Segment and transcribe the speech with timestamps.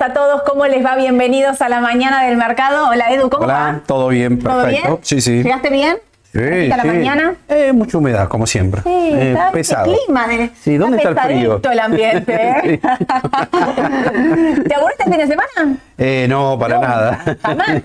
[0.00, 0.42] días a todos.
[0.42, 0.96] ¿Cómo les va?
[0.96, 2.88] Bienvenidos a la mañana del mercado.
[2.88, 3.80] Hola Edu, ¿cómo Hola, va?
[3.86, 4.88] todo bien, ¿Todo perfecto.
[4.88, 4.98] bien?
[5.02, 5.42] Sí, sí.
[5.42, 5.96] ¿Llegaste bien?
[6.32, 6.88] Sí, ¿Fresquita la sí.
[6.88, 7.34] mañana?
[7.48, 8.82] Eh, mucha humedad, como siempre.
[8.82, 9.92] Sí, Eh, está pesado.
[9.92, 10.26] el clima.
[10.28, 11.60] De, Sí, ¿dónde está el frío?
[11.70, 12.80] el ambiente, ¿eh?
[14.68, 15.76] ¿Te aburriste el fin de semana?
[15.98, 17.24] Eh, no, para No, nada.
[17.42, 17.82] Jamás.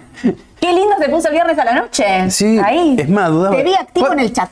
[0.62, 2.29] Qué lindo se puso el viernes a la noche.
[2.31, 2.95] Sí, Ahí.
[2.97, 3.56] es más, dudaba.
[3.56, 4.50] Te vi activo ¿Cuál- en el chat.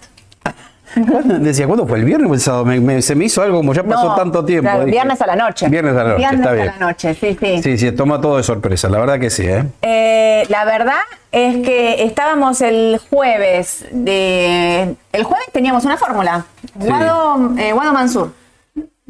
[1.09, 1.99] ¿Cuándo- Decía, ¿cuándo fue?
[1.99, 2.65] ¿El viernes o el sábado?
[2.65, 4.69] Me- me- se me hizo algo como ya pasó No, tanto tiempo.
[4.69, 5.67] claro, viernes a la noche.
[5.69, 6.65] Viernes a la noche, Viernes está a bien.
[6.67, 7.63] la noche, sí, sí.
[7.63, 9.63] Sí, sí, toma todo de sorpresa, la verdad que sí, ¿eh?
[9.81, 11.01] Eh, la verdad
[11.31, 14.95] es que estábamos el jueves de.
[15.11, 16.45] El jueves teníamos una fórmula.
[16.79, 16.87] Sí.
[16.87, 18.31] Guado, eh, Guado Mansur.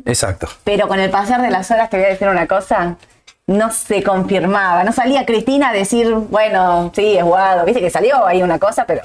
[0.05, 0.47] Exacto.
[0.63, 2.95] Pero con el pasar de las horas te voy a decir una cosa.
[3.45, 4.83] No se confirmaba.
[4.85, 7.65] No salía Cristina a decir, bueno, sí, es Guado.
[7.65, 9.01] Viste que salió ahí una cosa, pero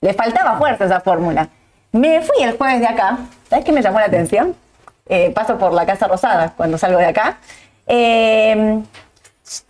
[0.00, 1.48] le faltaba fuerza a esa fórmula.
[1.96, 3.18] Me fui el jueves de acá.
[3.48, 4.54] ¿Sabes qué me llamó la atención?
[5.08, 7.38] Eh, paso por la Casa Rosada cuando salgo de acá.
[7.86, 8.80] Eh,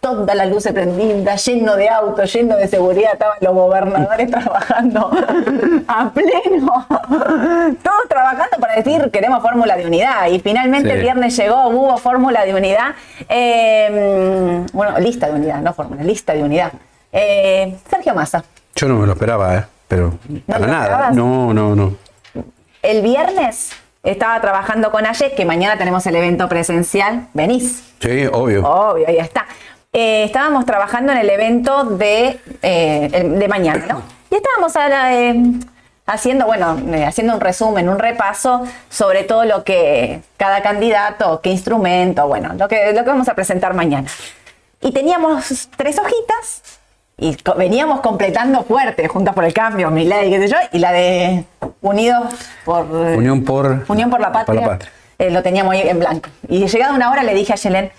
[0.01, 5.11] toda la luz prendida, lleno de autos, lleno de seguridad, estaban los gobernadores trabajando
[5.87, 6.87] a pleno,
[7.83, 10.95] todos trabajando para decir queremos fórmula de unidad y finalmente Sí.
[10.95, 12.95] el viernes llegó, hubo fórmula de unidad,
[13.29, 16.73] Eh, bueno, lista de unidad, no fórmula, lista de unidad.
[17.13, 18.45] Eh, Sergio Massa,
[18.75, 19.65] Yo no me lo esperaba, ¿eh?
[19.89, 20.15] Pero
[20.47, 20.83] para nada.
[20.85, 21.15] esperabas?
[21.15, 21.95] No, no, no.
[22.87, 23.73] El viernes
[24.03, 27.83] estaba trabajando con Aye, que mañana tenemos el evento presencial, venís.
[28.01, 28.65] Sí, obvio.
[28.65, 29.47] Obvio, ahí está.
[29.93, 34.03] Eh, estábamos trabajando en el evento de, eh, de mañana, ¿no?
[34.31, 35.35] Y estábamos ahora, eh,
[36.07, 42.29] haciendo, bueno, haciendo un resumen, un repaso sobre todo lo que cada candidato, qué instrumento,
[42.29, 44.09] bueno, lo que, lo que vamos a presentar mañana.
[44.83, 46.76] Y teníamos tres hojitas
[47.19, 50.93] y veníamos completando fuerte, Juntas por el Cambio, mi ley, qué sé yo, y la
[50.93, 51.45] de
[51.81, 52.85] Unidos por...
[52.85, 54.79] Unión por, Unión por la Patria,
[55.19, 56.29] eh, lo teníamos ahí en blanco.
[56.49, 57.91] Y llegada una hora le dije a Yelen,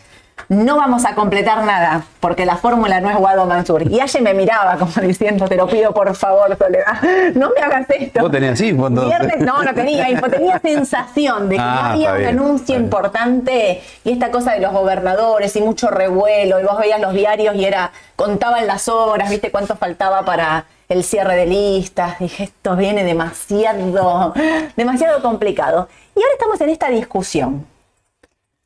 [0.50, 3.92] no vamos a completar nada, porque la fórmula no es Guado Mansur.
[3.92, 7.02] Y Aye me miraba como diciendo, te lo pido por favor, Soledad,
[7.36, 8.22] no me hagas esto.
[8.22, 9.20] ¿Vos tenías info, entonces?
[9.20, 12.76] Viernes, no, no tenía info, tenía sensación de que Ah, había está un bien, anuncio
[12.76, 17.56] importante y esta cosa de los gobernadores y mucho revuelo, y vos veías los diarios
[17.56, 22.20] y era, contaban las horas, viste cuánto faltaba para el cierre de listas.
[22.20, 24.34] Dije, esto viene demasiado,
[24.78, 25.90] demasiado complicado.
[26.16, 27.66] Y ahora estamos en esta discusión.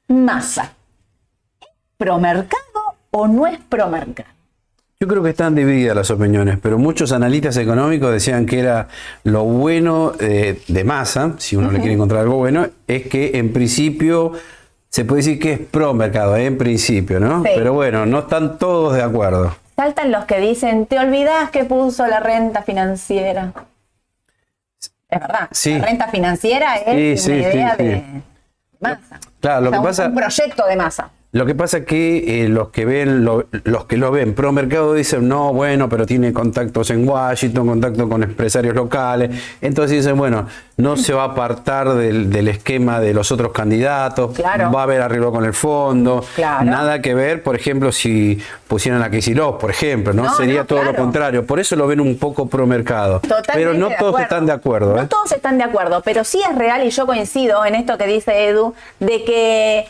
[0.08, 0.74] Masa.
[2.02, 4.28] ¿Es promercado o no es promercado?
[5.00, 8.88] Yo creo que están divididas las opiniones, pero muchos analistas económicos decían que era
[9.24, 13.54] lo bueno eh, de masa, si uno le quiere encontrar algo bueno, es que en
[13.54, 14.32] principio
[14.90, 17.44] se puede decir que es pro mercado, en principio, ¿no?
[17.44, 17.50] Sí.
[17.56, 19.56] Pero bueno, no están todos de acuerdo.
[19.76, 23.54] Saltan los que dicen, te olvidás que puso la renta financiera.
[25.10, 25.48] Es verdad.
[25.52, 25.78] Sí.
[25.80, 28.04] La renta financiera es Sí, una idea de
[28.80, 29.20] masa.
[29.40, 31.10] Claro, lo O sea, que pasa- Un proyecto de masa.
[31.34, 34.52] Lo que pasa es que eh, los que ven lo- los que lo ven pro
[34.52, 40.18] mercado dicen no bueno pero tiene contactos en Washington contacto con empresarios locales entonces dicen
[40.18, 40.46] bueno
[40.76, 44.72] no se va a apartar del, del esquema de los otros candidatos Claro.
[44.74, 46.66] va a haber arreglo con el fondo Claro.
[46.66, 50.66] nada que ver por ejemplo si pusieran a Kicillof por ejemplo no, No, sería no,
[50.66, 50.98] todo claro.
[50.98, 54.46] lo contrario por eso lo ven un poco pro mercado Totalmente pero no todos están
[54.46, 55.08] de acuerdo No ¿eh?
[55.08, 58.48] todos están de acuerdo, pero sí es real y yo coincido en esto que dice
[58.50, 59.86] Edu, de que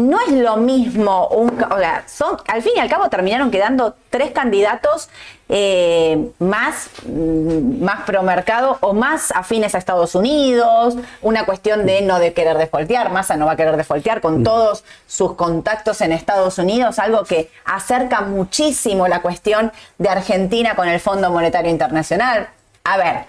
[0.00, 1.62] no es lo mismo un...
[1.62, 5.08] O sea, son, al fin y al cabo terminaron quedando tres candidatos
[5.52, 12.02] eh, más, mm, más pro mercado o más afines a Estados Unidos, una cuestión de
[12.02, 16.12] no de querer defoltear, Massa no va a querer defoltear con todos sus contactos en
[16.12, 22.48] Estados Unidos, algo que acerca muchísimo la cuestión de Argentina con el Fondo Monetario Internacional.
[22.84, 23.24] A ver,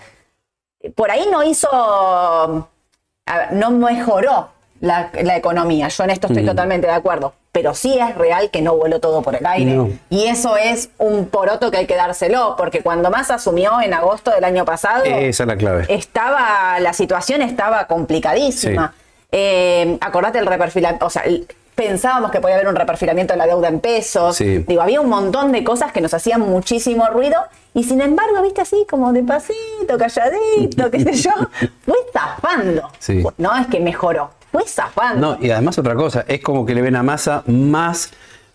[0.93, 5.88] por ahí no hizo, a ver, no mejoró la, la economía.
[5.88, 7.33] Yo en esto estoy totalmente de acuerdo.
[7.53, 9.73] Pero sí es real que no voló todo por el aire.
[9.73, 9.89] No.
[10.09, 14.31] Y eso es un poroto que hay que dárselo, porque cuando más asumió en agosto
[14.31, 18.93] del año pasado, esa es la clave estaba, la situación estaba complicadísima.
[19.33, 21.45] Eh, acordate el reperfilamiento, o sea, el-
[21.75, 24.35] pensábamos que podía haber un reperfilamiento de la deuda en pesos.
[24.38, 24.59] Sí.
[24.67, 27.38] Digo, había un montón de cosas que nos hacían muchísimo ruido
[27.73, 31.31] y sin embargo, viste así como de pasito, calladito, qué sé yo,
[31.85, 32.89] fue zafando.
[33.00, 33.23] Sí.
[33.38, 35.36] No es que mejoró, fue zafando.
[35.36, 38.12] No, y además otra cosa, es como que le ven a Massa más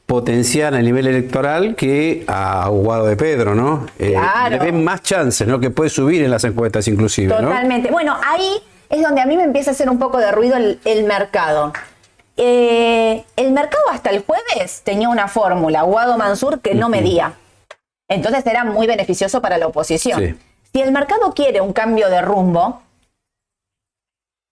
[0.07, 3.87] potencial a nivel electoral que a Guado de Pedro, ¿no?
[3.99, 4.51] Eh, Claro.
[4.51, 5.59] Le ven más chances, ¿no?
[5.59, 7.49] Que puede subir en las encuestas inclusive, ¿no?
[7.49, 7.91] Totalmente.
[7.91, 8.49] Bueno, ahí
[8.89, 11.73] es donde a mí me empieza a hacer un poco de ruido el, el mercado.
[12.37, 17.33] Eh, el mercado hasta el jueves tenía una fórmula, Guado Mansur, que no medía.
[18.09, 20.21] Entonces era muy beneficioso para la oposición.
[20.21, 20.35] Sí.
[20.73, 22.83] Si el mercado quiere un cambio de rumbo,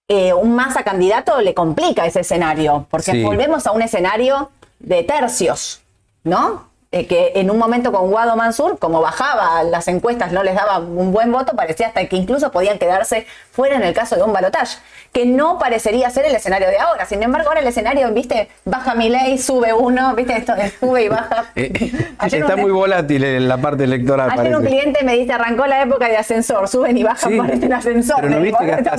[0.07, 3.23] eh, un masa candidato le complica ese escenario, porque Sí.
[3.23, 5.81] volvemos a un escenario de tercios,
[6.23, 6.69] ¿no?
[6.95, 10.79] Eh, que en un momento con Guado Mansur, como bajaba las encuestas, no les daba
[10.79, 14.31] un buen voto, parecía hasta que incluso podían quedarse fuera en el caso de un
[14.31, 14.77] balotaje,
[15.11, 17.05] que no parecería ser el escenario de ahora.
[17.05, 21.09] Sin embargo, ahora el escenario, viste, baja mi ley, sube uno, viste, esto sube y
[21.09, 21.45] baja.
[21.57, 21.71] Eh,
[22.31, 24.29] está muy volátil en la parte electoral.
[24.31, 27.65] Ayer un cliente me dice, arrancó la época de ascensor, suben y bajan, sí, parece
[27.65, 28.17] un ascensor.
[28.21, 28.91] Pero no viste que hasta,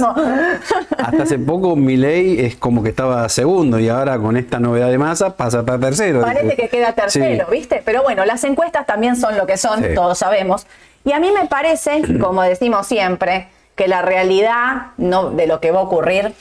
[0.99, 4.91] hasta, hace poco mi ley es como que estaba segundo y ahora con esta novedad
[4.91, 6.23] de masa pasa a tercero.
[6.23, 7.83] Parece que queda tercero, ¿viste?
[7.87, 10.67] Pero bueno, las encuestas también son lo que son, todos sabemos.
[11.05, 15.71] Y a mí me parece, como decimos siempre, que la realidad no, de lo que
[15.71, 16.35] va a ocurrir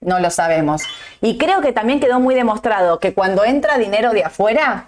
[0.00, 0.82] no lo sabemos.
[1.20, 4.86] Y creo que también quedó muy demostrado que cuando entra dinero de afuera,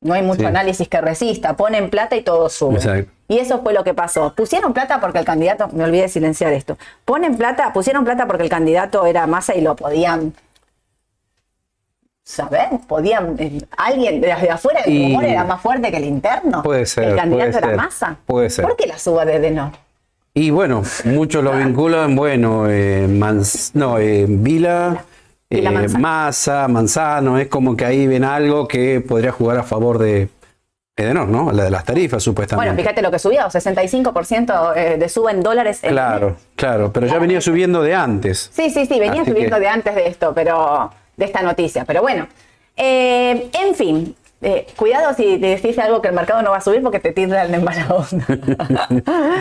[0.00, 1.56] no hay mucho análisis que resista.
[1.56, 3.08] Ponen plata y todo sube.
[3.26, 4.34] Y eso fue lo que pasó.
[4.34, 6.76] Pusieron plata porque el candidato, me olvidé silenciar esto.
[7.04, 10.34] Ponen plata, pusieron plata porque el candidato era masa y lo podían
[12.24, 16.62] saber, podían, eh, alguien desde afuera el rumor era más fuerte que el interno.
[16.62, 17.04] Puede ser.
[17.04, 18.16] El candidato era masa.
[18.26, 18.64] Puede ser.
[18.64, 19.70] ¿Por qué la suba desde no?
[20.36, 23.06] Y bueno, muchos lo vinculan, bueno, eh,
[23.74, 25.04] no, eh, Vila,
[25.48, 30.28] eh, Massa, Manzano, es como que ahí ven algo que podría jugar a favor de
[30.96, 31.52] Edenor, ¿no?
[31.52, 32.68] La de las tarifas, supuestamente.
[32.68, 35.80] Bueno, fíjate lo que subió, 65% eh, de suba en dólares.
[35.82, 38.50] claro, claro, pero ya venía subiendo de antes.
[38.52, 41.84] Sí, sí, sí, venía subiendo de antes de esto, pero de esta noticia.
[41.84, 42.28] Pero bueno,
[42.76, 44.16] eh, en fin,
[44.46, 47.12] eh, cuidado si te decís algo que el mercado no va a subir porque te
[47.12, 48.26] tiran en mala onda.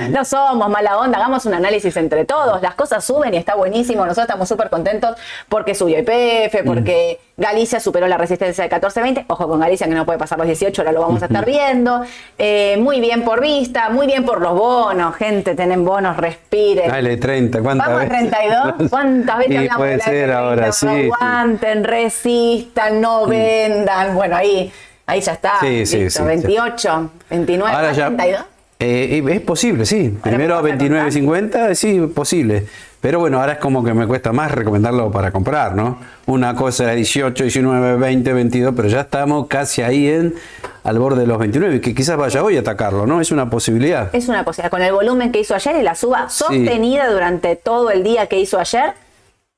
[0.10, 2.62] no somos mala onda, hagamos un análisis entre todos.
[2.62, 4.06] Las cosas suben y está buenísimo.
[4.06, 5.18] Nosotros estamos súper contentos
[5.50, 9.26] porque subió IPF, porque Galicia superó la resistencia de 14-20.
[9.28, 12.04] Ojo con Galicia que no puede pasar los 18, ahora lo vamos a estar viendo.
[12.38, 15.16] Eh, muy bien por vista, muy bien por los bonos.
[15.16, 16.90] Gente, tienen bonos, respiren.
[16.90, 18.74] Dale, 30, ¿cuántas Vamos a 32.
[18.90, 20.88] ¿Cuántas veces hablamos puede de ser ahora, sí.
[20.88, 24.16] Aguanten, resistan, no vendan.
[24.16, 24.72] Bueno, ahí
[25.06, 25.60] Ahí ya está.
[25.60, 28.46] Sí, sí, sí, 28, 29, Ahora 32.
[28.84, 30.18] Eh, es posible, sí.
[30.22, 32.66] Primero a 29.50, sí, posible.
[33.00, 36.00] Pero bueno, ahora es como que me cuesta más recomendarlo para comprar, ¿no?
[36.26, 40.36] Una cosa era 18, 19, 20, 22, pero ya estamos casi ahí en
[40.84, 43.22] al borde de los 29, que quizás vaya hoy a atacarlo, ¿no?
[43.22, 44.14] Es una posibilidad.
[44.14, 44.72] Es una posibilidad.
[44.72, 48.40] Con el volumen que hizo ayer y la suba sostenida durante todo el día que
[48.40, 48.94] hizo ayer,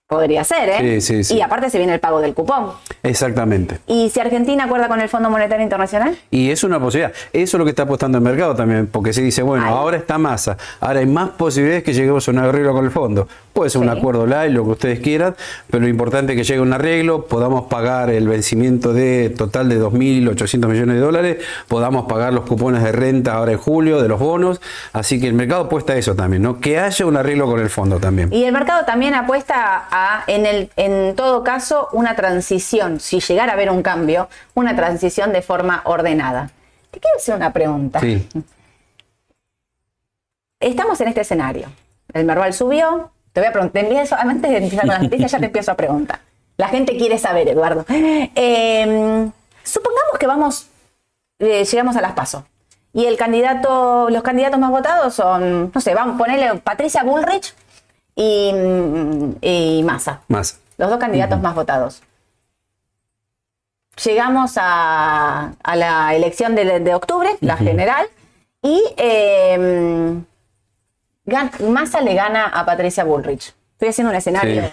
[0.08, 0.78] Podría ser, ¿eh?
[0.82, 1.38] Sí, sí, sí.
[1.38, 2.74] Y aparte se viene el pago del cupón.
[3.02, 3.80] Exactamente.
[3.88, 6.16] ¿Y si Argentina acuerda con el Fondo Monetario Internacional?
[6.30, 7.12] Y es una posibilidad.
[7.34, 10.20] Eso es lo que está apostando el mercado también, porque se dice, bueno, ahora está
[10.20, 13.28] masa, ahora hay más posibilidades que lleguemos a un arreglo con el fondo.
[13.52, 15.36] Puede ser un acuerdo live, lo que ustedes quieran,
[15.72, 19.82] pero lo importante es que llegue un arreglo, podamos pagar el vencimiento de total de
[19.82, 24.20] 2.800 millones de dólares, podamos pagar los cupones de renta ahora en julio de los
[24.20, 24.62] bonos.
[24.94, 26.60] Así que el mercado apuesta a eso también, ¿no?
[26.60, 28.32] Que haya un arreglo con el fondo también.
[28.32, 29.88] Y el mercado también apuesta
[30.28, 35.34] en, el, en todo caso, una transición, si llegara a haber un cambio, una transición
[35.34, 36.52] de forma ordenada.
[36.92, 38.00] Te quiero hacer una pregunta.
[38.00, 38.28] Sí.
[40.60, 41.68] Estamos en este escenario.
[42.14, 43.12] El Merval subió.
[43.34, 46.20] Te voy a preguntar, antes de empezar con las noticias, ya te empiezo a preguntar.
[46.58, 47.86] La gente quiere saber, Eduardo.
[47.90, 49.32] Em,
[49.64, 50.68] supongamos que vamos,
[51.40, 52.44] eh, llegamos a las pasos.
[52.94, 57.54] Y el candidato, los candidatos más votados son, no sé, vamos a ponerle Patricia Bullrich
[58.16, 60.22] y, Massa.
[60.28, 60.58] Massa.
[60.78, 62.02] Los dos candidatos más votados.
[64.04, 68.08] Llegamos a, la elección de, octubre, la general,
[68.62, 70.22] y eh,
[71.70, 73.54] Massa le gana a Patricia Bullrich.
[73.74, 74.64] Estoy haciendo un escenario.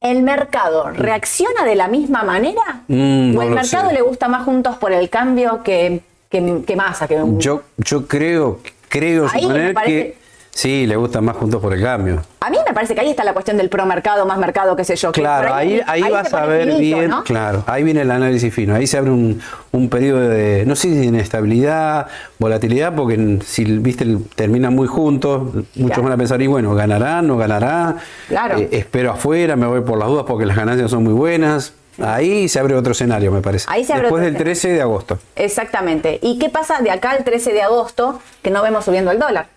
[0.00, 2.82] ¿El mercado reacciona de la misma manera?
[2.88, 7.08] Mm, ¿O el mercado le gusta más juntos por el cambio que, que, Massa?
[7.08, 7.22] Que...
[7.38, 10.25] Yo, yo creo, creo suponer que
[10.56, 12.22] Sí, le gusta más Juntos por el Cambio.
[12.40, 14.84] A mí me parece que ahí está la cuestión del pro mercado, más mercado, qué
[14.84, 15.12] sé yo.
[15.12, 18.96] Claro, ahí, ahí, vas a ver bien, claro, ahí viene el análisis fino, ahí se
[18.96, 22.06] abre un, un periodo de, no sé si de inestabilidad,
[22.38, 25.42] volatilidad, porque si viste terminan muy juntos,
[25.74, 27.96] muchos van a pensar, y bueno, ganará, no ganará,
[28.26, 28.56] claro.
[28.56, 31.74] Eh, espero afuera, me voy por las dudas porque las ganancias son muy buenas.
[32.02, 33.66] Ahí se abre otro escenario, me parece.
[33.68, 35.18] Ahí se abre Después del 13 de agosto.
[35.34, 36.18] Exactamente.
[36.22, 39.48] ¿Y qué pasa de acá al 13 de agosto que no vemos subiendo el dólar?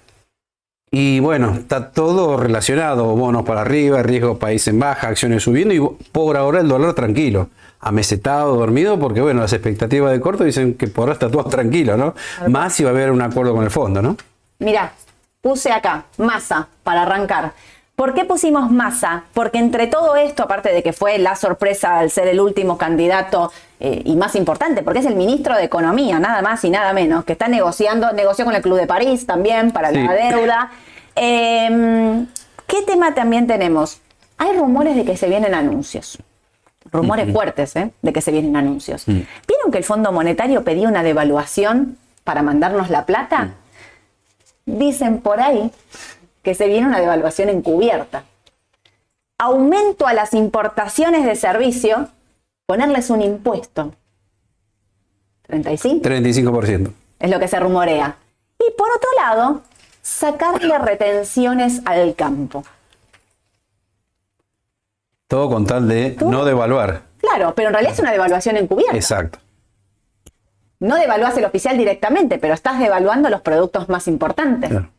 [0.91, 5.79] Y bueno, está todo relacionado, bonos para arriba, riesgo país en baja, acciones subiendo y
[6.11, 10.87] por ahora el dólar tranquilo, amesetado, dormido, porque bueno, las expectativas de corto dicen que
[10.87, 12.15] por ahora está todo tranquilo, ¿no?
[12.47, 14.17] Más si va a haber un acuerdo con el fondo, ¿no?
[14.57, 14.91] Mira,
[15.41, 17.53] puse acá, masa, para arrancar.
[17.99, 19.25] ¿Por qué pusimos masa?
[19.33, 23.51] Porque entre todo esto, aparte de que fue la sorpresa al ser el último candidato
[23.81, 27.25] eh, y más importante, porque es el ministro de Economía, nada más y nada menos,
[27.25, 30.71] que está negociando, negoció con el Club de París también para la deuda.
[31.13, 32.25] Em,
[32.67, 33.99] ¿Qué tema también tenemos?
[34.37, 36.19] Hay rumores de que se vienen anuncios.
[36.93, 37.91] rumores fuertes ¿eh?
[38.01, 39.05] de que se vienen anuncios.
[39.07, 43.55] ¿Vieron que el Fondo Monetario pedía una devaluación para mandarnos la plata?
[44.65, 45.69] Dicen por ahí
[46.43, 48.23] que se viene una devaluación encubierta.
[49.37, 52.09] Aumento a las importaciones de servicio,
[52.65, 53.93] ponerles un impuesto.
[55.43, 56.91] 35 35%.
[57.19, 58.17] es lo que se rumorea.
[58.59, 59.61] Y por otro lado,
[60.01, 62.63] sacarle retenciones al campo.
[65.27, 67.03] Todo con tal de no devaluar.
[67.19, 68.95] Claro, pero en realidad es una devaluación encubierta.
[68.95, 69.39] Exacto.
[70.79, 74.69] No devalúas el oficial directamente, pero estás devaluando los productos más importantes.
[74.69, 74.89] Claro.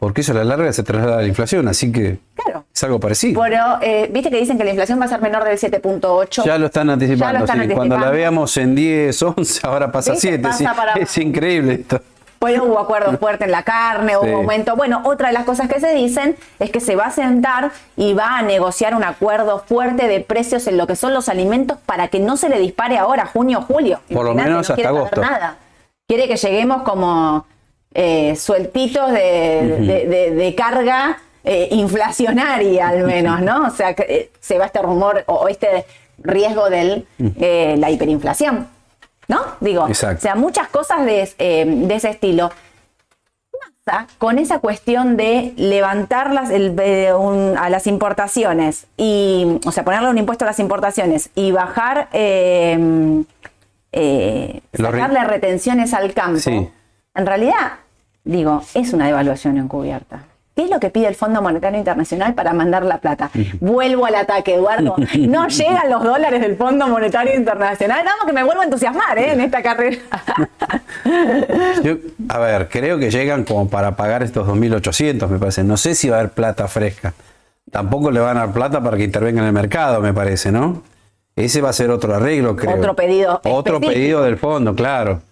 [0.00, 2.64] Porque eso a la larga se traslada a la inflación, así que Claro.
[2.74, 3.40] es algo parecido.
[3.42, 6.42] Pero, eh, viste que dicen que la inflación va a ser menor del 7.8.
[6.44, 7.32] Ya lo están anticipando.
[7.34, 7.74] Ya lo están sí.
[7.74, 10.28] Cuando la veamos en 10, 11, ahora pasa ¿Viste?
[10.28, 10.42] 7.
[10.42, 10.64] Pasa sí.
[10.74, 12.00] para- Es increíble esto.
[12.38, 14.32] Pues hubo acuerdo fuerte en la carne, hubo Sí.
[14.32, 14.74] aumento.
[14.74, 18.14] Bueno, otra de las cosas que se dicen es que se va a sentar y
[18.14, 22.08] va a negociar un acuerdo fuerte de precios en lo que son los alimentos para
[22.08, 24.00] que no se le dispare ahora, junio, julio.
[24.10, 25.20] Por lo menos no hasta agosto.
[25.20, 25.56] Nada.
[26.08, 27.44] Quiere que lleguemos como
[27.94, 33.66] eh, sueltitos de, de- de- de carga eh, inflacionaria, al menos, ¿no?
[33.66, 35.86] O sea, que eh, se va este rumor o, o este
[36.18, 37.04] riesgo de
[37.78, 38.68] la hiperinflación,
[39.26, 39.40] ¿no?
[39.60, 40.18] Digo, Exacto.
[40.18, 42.50] o sea, muchas cosas de, de ese estilo
[43.84, 46.76] pasa con esa cuestión de levantar las, el-
[47.18, 52.08] un- a las importaciones y, o sea, ponerle un impuesto a las importaciones y bajar,
[52.12, 53.24] eh,
[53.92, 56.68] eh, sacarle retenciones al campo, Sí.
[57.14, 57.78] en realidad,
[58.24, 60.24] digo, es una devaluación encubierta.
[60.56, 63.30] ¿Qué es lo que pide el Fondo Monetario Internacional para mandar la plata?
[63.60, 64.96] Vuelvo al ataque, Eduardo.
[65.18, 68.02] No llegan los dólares del Fondo Monetario Internacional.
[68.04, 69.32] Vamos que me vuelvo a entusiasmar ¿eh?
[69.32, 69.98] en esta carrera.
[71.82, 71.94] Yo,
[72.28, 75.64] a ver, creo que llegan como para pagar estos 2.800, me parece.
[75.64, 77.14] No sé si va a haber plata fresca.
[77.70, 80.82] Tampoco le van a dar plata para que intervenga en el mercado, me parece, ¿no?
[81.36, 82.76] Ese va a ser otro arreglo, creo.
[82.76, 83.92] Otro pedido Otro específico.
[83.92, 85.22] pedido del fondo, claro.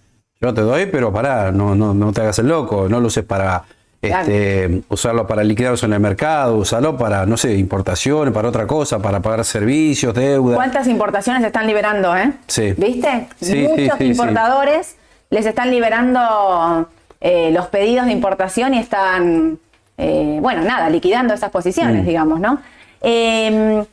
[0.41, 2.87] Yo te doy, pero pará, no, no, no te hagas el loco.
[2.87, 3.63] No lo uses para
[4.01, 8.99] este, usarlo para liquidarlos en el mercado, usarlo para, no sé, importaciones, para otra cosa,
[8.99, 10.55] para pagar servicios, deuda.
[10.55, 12.31] ¿Cuántas importaciones están liberando, eh?
[12.47, 12.73] Sí.
[12.77, 13.27] ¿Viste?
[13.41, 14.95] Sí, Muchos sí, importadores
[15.29, 16.87] les están liberando
[17.19, 19.59] eh, los pedidos de importación y están,
[19.97, 22.07] eh, bueno, nada, liquidando esas posiciones, Mm.
[22.07, 22.59] digamos, ¿no?
[23.01, 23.83] Eh,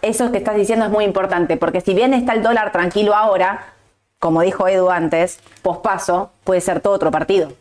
[0.00, 3.66] eso que estás diciendo es muy importante, porque si bien está el dólar tranquilo ahora,
[4.22, 7.52] como dijo Edu antes, pospaso puede ser todo otro partido.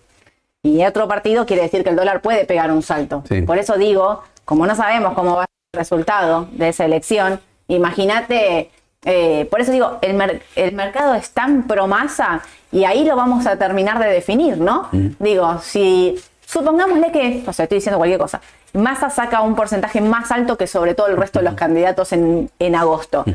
[0.64, 3.24] Y otro partido quiere decir que el dólar puede pegar un salto.
[3.28, 3.42] Sí.
[3.42, 7.40] Por eso digo, como no sabemos cómo va a ser el resultado de esa elección,
[7.68, 8.70] imagínate,
[9.06, 13.48] eh, por eso digo, el, mer- el mercado es tan promasa y ahí lo vamos
[13.48, 14.88] a terminar de definir, ¿no?
[15.18, 18.40] Digo, si supongámosle que, o sea, estoy diciendo cualquier cosa,
[18.74, 22.52] Massa saca un porcentaje más alto que sobre todo el resto de los candidatos en,
[22.60, 23.26] en agosto.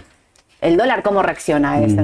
[0.61, 2.03] ¿El dólar cómo reacciona a eso?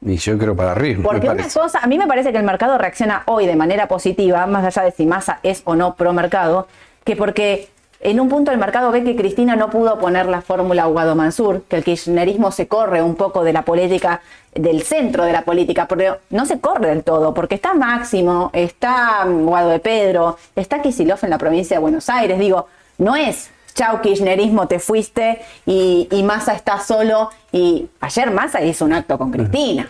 [0.00, 1.02] Y yo creo para arriba.
[1.02, 4.46] Porque una cosa, a mí me parece que el mercado reacciona hoy de manera positiva,
[4.46, 6.68] más allá de si Massa es o no pro mercado,
[7.04, 7.68] que porque
[8.00, 11.62] en un punto el mercado ve que Cristina no pudo poner la fórmula Guado Mansur,
[11.68, 14.20] que el kirchnerismo se corre un poco de la política,
[14.54, 19.24] del centro de la política, pero no se corre del todo, porque está Máximo, está
[19.26, 24.00] Guado de Pedro, está Kicillof en la provincia de Buenos Aires, digo, no es chau
[24.00, 27.30] kirchnerismo, te fuiste y, y Massa está solo.
[27.52, 29.88] Y ayer Massa hizo un acto con Cristina.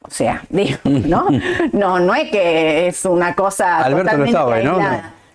[0.00, 1.26] O sea, digo, ¿no?
[1.72, 4.78] No, no es que es una cosa Alberto no estaba ¿no?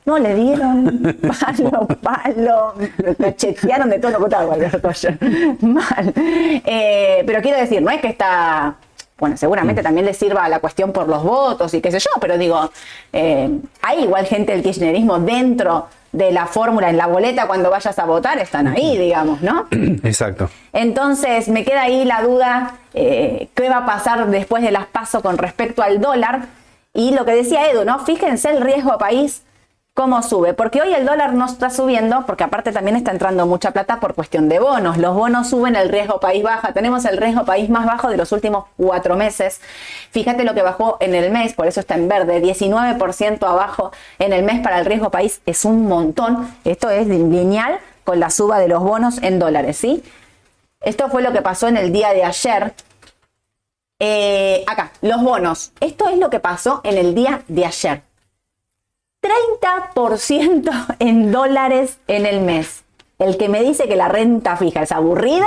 [0.03, 5.17] No, le dieron palo, palo, lo cachetearon de todo lo que estaba Alberto ayer.
[5.61, 6.13] Mal.
[6.15, 8.75] Eh, pero quiero decir, no es que está,
[9.19, 9.37] bueno, Mm.
[9.37, 12.71] seguramente también le sirva la cuestión por los votos y qué sé yo, pero digo,
[13.13, 17.97] eh, hay igual gente del kirchnerismo dentro de la fórmula, en la boleta cuando vayas
[17.97, 19.67] a votar, están ahí, digamos, ¿no?
[20.03, 20.49] Exacto.
[20.73, 25.21] Entonces me queda ahí la duda, eh, ¿qué va a pasar después de las pasos
[25.21, 26.47] con respecto al dólar?
[26.93, 27.99] Y lo que decía Edu, ¿no?
[27.99, 29.43] Fíjense el riesgo país,
[30.01, 30.55] cómo sube.
[30.55, 34.15] Porque hoy el dólar no está subiendo, porque aparte también está entrando mucha plata por
[34.15, 34.97] cuestión de bonos.
[34.97, 36.73] Los bonos suben, el riesgo país baja.
[36.73, 39.61] Tenemos el riesgo país más bajo de los últimos cuatro meses.
[40.09, 42.41] Fíjate lo que bajó en el mes, por eso está en verde.
[42.41, 46.51] 19% abajo en el mes para el riesgo país es un montón.
[46.63, 50.03] Esto es lineal con la suba de los bonos en dólares, ¿sí?
[50.79, 52.73] Esto fue lo que pasó en el día de ayer.
[53.99, 55.73] Eh, acá, los bonos.
[55.79, 58.01] Esto es lo que pasó en el día de ayer.
[59.21, 62.83] 30% en dólares en el mes.
[63.19, 65.45] El que me dice que la renta fija es aburrida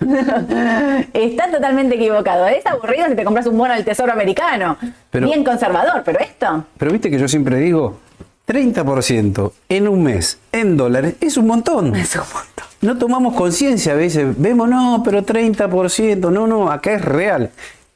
[1.12, 2.46] está totalmente equivocado.
[2.46, 4.78] Es aburrido si te compras un bono del Tesoro Americano.
[5.10, 6.64] Pero- Bien conservador, pero esto.
[6.78, 7.98] Pero viste que yo siempre digo,
[8.48, 11.94] 30% en un mes en dólares es un montón.
[11.96, 12.64] Es un montón.
[12.80, 14.26] no tomamos conciencia a veces.
[14.40, 17.50] Vemos, no, pero 30%, no, no, acá es real.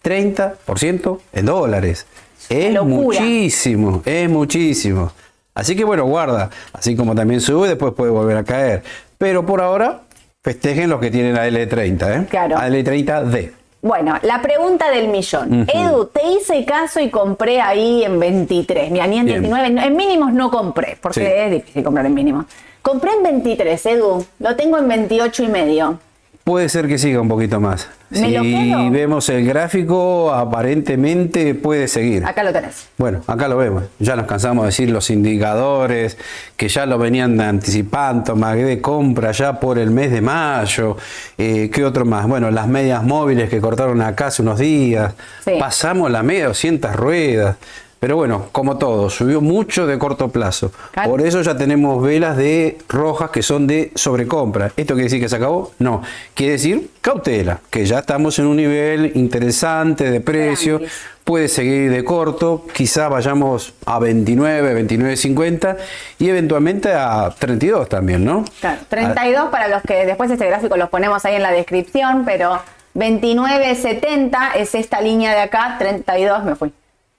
[0.04, 2.06] 30% en dólares.
[2.48, 5.12] Es muchísimo, es muchísimo.
[5.54, 6.50] Así que bueno, guarda.
[6.72, 8.82] Así como también sube, después puede volver a caer.
[9.18, 10.00] Pero por ahora,
[10.42, 12.26] festejen los que tienen AL30, ¿eh?
[12.28, 12.56] Claro.
[12.56, 13.52] AL30D.
[13.84, 15.66] Bueno, la pregunta del millón.
[15.68, 18.90] Edu, te hice caso y compré ahí en 23.
[18.90, 19.66] Mira, ni en 19.
[19.66, 22.46] En mínimos no compré, porque es difícil comprar en mínimos.
[22.80, 24.24] Compré en 23, Edu.
[24.38, 25.98] Lo tengo en 28 y medio.
[26.44, 27.88] Puede ser que siga un poquito más.
[28.14, 32.24] Si vemos el gráfico, aparentemente puede seguir.
[32.24, 32.88] Acá lo tenés.
[32.96, 33.84] Bueno, acá lo vemos.
[33.98, 36.16] Ya nos cansamos de decir los indicadores,
[36.56, 40.96] que ya lo venían anticipando, de compra ya por el mes de mayo.
[41.36, 42.26] Eh, ¿Qué otro más?
[42.26, 45.14] Bueno, las medias móviles que cortaron acá hace unos días.
[45.58, 47.56] Pasamos la media 200 ruedas.
[48.04, 50.70] Pero bueno, como todo, subió mucho de corto plazo.
[51.06, 54.72] Por eso ya tenemos velas de rojas que son de sobrecompra.
[54.76, 55.72] ¿Esto quiere decir que se acabó?
[55.78, 56.02] No.
[56.34, 60.82] Quiere decir cautela, que ya estamos en un nivel interesante de precio.
[61.24, 65.76] Puede seguir de corto, quizá vayamos a 29, 29.50
[66.18, 68.44] y eventualmente a 32 también, ¿no?
[68.60, 72.60] Claro, 32 para los que después este gráfico los ponemos ahí en la descripción, pero
[72.96, 76.70] 29.70 es esta línea de acá, 32 me fui.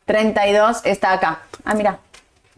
[0.06, 1.40] 32 está acá.
[1.64, 2.00] Ah, mira.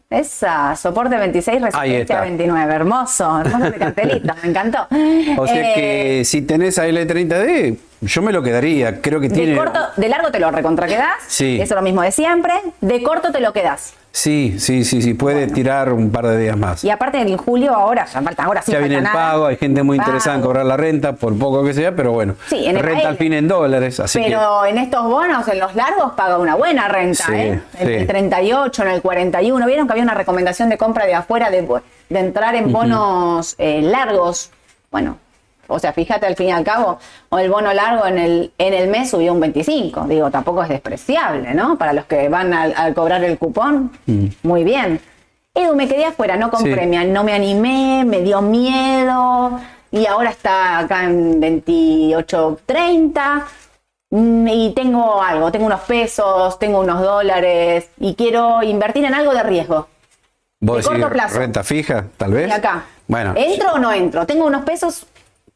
[0.09, 2.73] Esa, soporte 26, resistencia 29.
[2.73, 4.87] Hermoso, hermoso ese cartelito, me encantó.
[5.37, 9.01] O sea que eh, si tenés L30D, yo me lo quedaría.
[9.01, 9.51] Creo que tiene.
[9.51, 11.15] De, corto, de largo te lo recontra quedás.
[11.27, 11.55] Sí.
[11.55, 12.53] Eso es lo mismo de siempre.
[12.79, 13.95] De corto te lo quedás.
[14.17, 16.83] Sí, sí, sí, sí, puede tirar un par de días más.
[16.83, 18.71] Y aparte en julio ahora, ya falta ahora sí.
[18.71, 21.75] Ya viene el pago, hay gente muy interesada en cobrar la renta, por poco que
[21.75, 22.33] sea, pero bueno.
[22.47, 26.13] Sí, en renta al fin en dólares, así Pero en estos bonos, en los largos,
[26.13, 27.61] paga una buena renta, ¿eh?
[27.77, 29.65] En el 38, en el 41.
[29.67, 31.61] ¿Vieron que había una recomendación de compra de afuera de,
[32.09, 34.49] de entrar en bonos eh, largos?
[34.89, 35.19] Bueno,
[35.67, 36.99] o sea, fíjate al fin y al cabo,
[37.29, 40.05] o el bono largo en el, en el mes subió un 25.
[40.07, 41.77] Digo, tampoco es despreciable, ¿no?
[41.77, 44.27] Para los que van a, cobrar el cupón, mm.
[44.43, 44.99] muy bien.
[45.53, 49.59] Edu, me quedé afuera, no compré, no me animé, me dio miedo
[49.91, 53.43] y ahora está acá en 28.30
[54.11, 59.33] mm, y tengo algo, tengo unos pesos, tengo unos dólares y quiero invertir en algo
[59.33, 59.87] de riesgo.
[60.59, 61.39] ¿Vos de corto plazo.
[61.39, 62.47] renta fija, tal vez?
[62.47, 62.85] Y acá.
[63.07, 63.33] Bueno.
[63.35, 64.25] ¿Entro o no entro?
[64.25, 65.05] Tengo unos pesos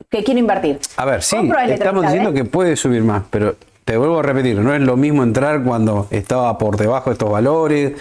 [0.09, 0.79] que quiero invertir.
[0.97, 1.37] A ver, sí,
[1.67, 5.23] estamos diciendo que puede subir más, pero te vuelvo a repetir, no es lo mismo
[5.23, 7.93] entrar cuando estaba por debajo de estos valores,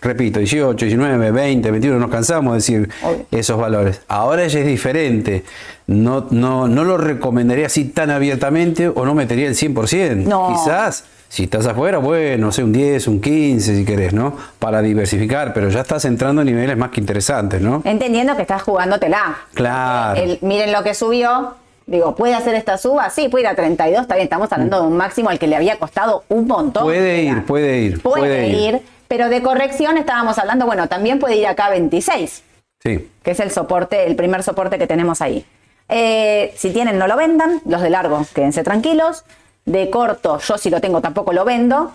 [0.00, 2.90] repito, 18, 19, 20, 21, nos cansamos de decir
[3.30, 4.00] esos valores.
[4.08, 5.44] Ahora ya es diferente,
[5.88, 10.24] no, no, no lo recomendaría así tan abiertamente o no metería el 100%.
[10.24, 10.52] No.
[10.52, 11.04] Quizás
[11.36, 14.38] si estás afuera, bueno, sé, un 10, un 15 si querés, ¿no?
[14.58, 17.82] Para diversificar, pero ya estás entrando en niveles más que interesantes, ¿no?
[17.84, 19.36] Entendiendo que estás jugándotela.
[19.52, 20.18] Claro.
[20.40, 21.56] miren lo que subió.
[21.84, 23.10] Digo, ¿puede hacer esta suba?
[23.10, 25.56] Sí, puede ir a 32, está bien, estamos hablando de un máximo al que le
[25.56, 26.84] había costado un montón.
[26.84, 28.00] Puede ir, puede ir.
[28.00, 32.44] Puede, ir, pero de corrección estábamos hablando, bueno, también puede ir acá a 26.
[32.82, 33.10] Sí.
[33.22, 35.44] Que es el soporte, el primer soporte que tenemos ahí.
[35.90, 37.60] Eh, si tienen, no lo vendan.
[37.66, 39.22] Los de largo, quédense tranquilos
[39.66, 41.92] de corto, yo si lo tengo tampoco lo vendo.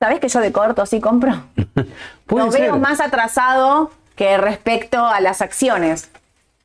[0.00, 1.42] ¿Sabés que yo de corto sí compro?
[2.28, 6.08] lo veo más atrasado que respecto a las acciones.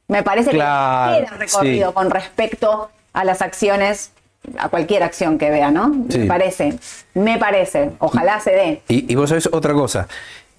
[0.07, 4.11] Me parece que queda recorrido con respecto a las acciones,
[4.59, 5.87] a cualquier acción que vea, ¿no?
[5.87, 6.77] Me parece,
[7.13, 7.91] me parece.
[7.99, 8.81] Ojalá se dé.
[8.87, 10.07] Y, vos sabés otra cosa,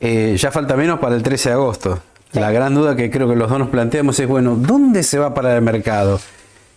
[0.00, 2.00] eh, ya falta menos para el 13 de agosto.
[2.32, 5.34] La gran duda que creo que los dos nos planteamos es, bueno, ¿dónde se va
[5.34, 6.18] para el mercado?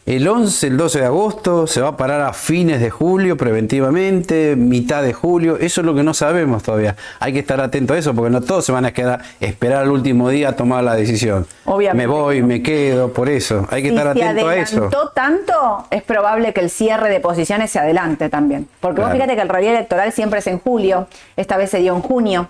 [0.08, 4.56] El 11, el 12 de agosto, se va a parar a fines de julio preventivamente,
[4.56, 6.96] mitad de julio, eso es lo que no sabemos todavía.
[7.20, 9.91] Hay que estar atento a eso porque no todos se van a quedar, esperar al
[9.91, 11.46] último día a tomar la decisión.
[11.65, 12.08] Obviamente.
[12.08, 13.67] Me voy, me quedo, por eso.
[13.70, 14.89] Hay que estar atento a eso.
[15.13, 18.70] tanto, es probable que el cierre de posiciones se adelante también.
[18.80, 21.93] Porque vos fíjate que el rally electoral siempre es en julio, esta vez se dio
[21.93, 22.48] en junio.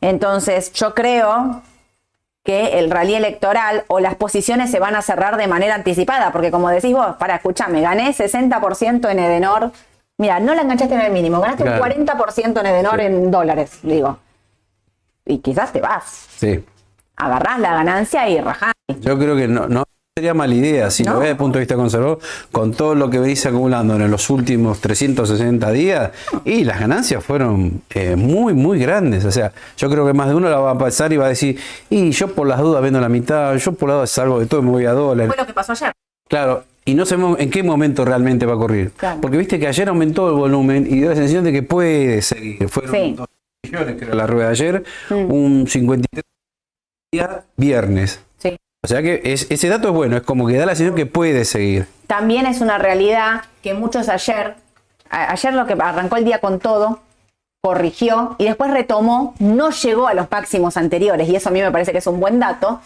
[0.00, 1.62] Entonces, yo creo
[2.46, 6.50] que el rally electoral o las posiciones se van a cerrar de manera anticipada, porque
[6.50, 9.72] como decís vos, para, escuchame, gané 60% en Edenor,
[10.16, 14.18] mira, no la enganchaste en el mínimo, ganaste un 40% en Edenor en dólares, digo.
[15.26, 16.28] Y quizás te vas.
[16.36, 16.64] Sí.
[17.16, 18.72] Agarrás la ganancia y rajás.
[19.00, 19.84] Yo creo que no, no
[20.18, 22.18] sería mala idea, si lo ves desde el punto de vista conservador,
[22.50, 26.10] con todo lo que venís acumulando en los últimos 360 días,
[26.46, 29.26] y las ganancias fueron eh, muy, muy grandes.
[29.26, 31.28] O sea, yo creo que más de uno la va a pasar y va a
[31.28, 34.46] decir, y yo por las dudas vendo la mitad, yo por las dudas salgo de
[34.46, 35.34] todo y me voy a dólares.
[35.34, 35.92] Fue lo que pasó ayer.
[36.26, 38.92] Claro, y no sabemos en qué momento realmente va a ocurrir.
[39.20, 42.66] Porque viste que ayer aumentó el volumen y dio la sensación de que puede seguir.
[42.70, 43.28] Fueron 2
[43.64, 45.30] millones, creo, la rueda de ayer, mm.
[45.30, 46.24] un 53
[47.12, 48.25] día viernes.
[48.86, 51.06] O sea que es- ese dato es bueno, es como que da la sensación que
[51.06, 51.88] puede seguir.
[52.06, 54.54] También es una realidad que muchos ayer,
[55.10, 57.00] a- ayer lo que arrancó el día con todo,
[57.60, 61.72] corrigió y después retomó, no llegó a los máximos anteriores, y eso a mí me
[61.72, 62.80] parece que es un buen dato,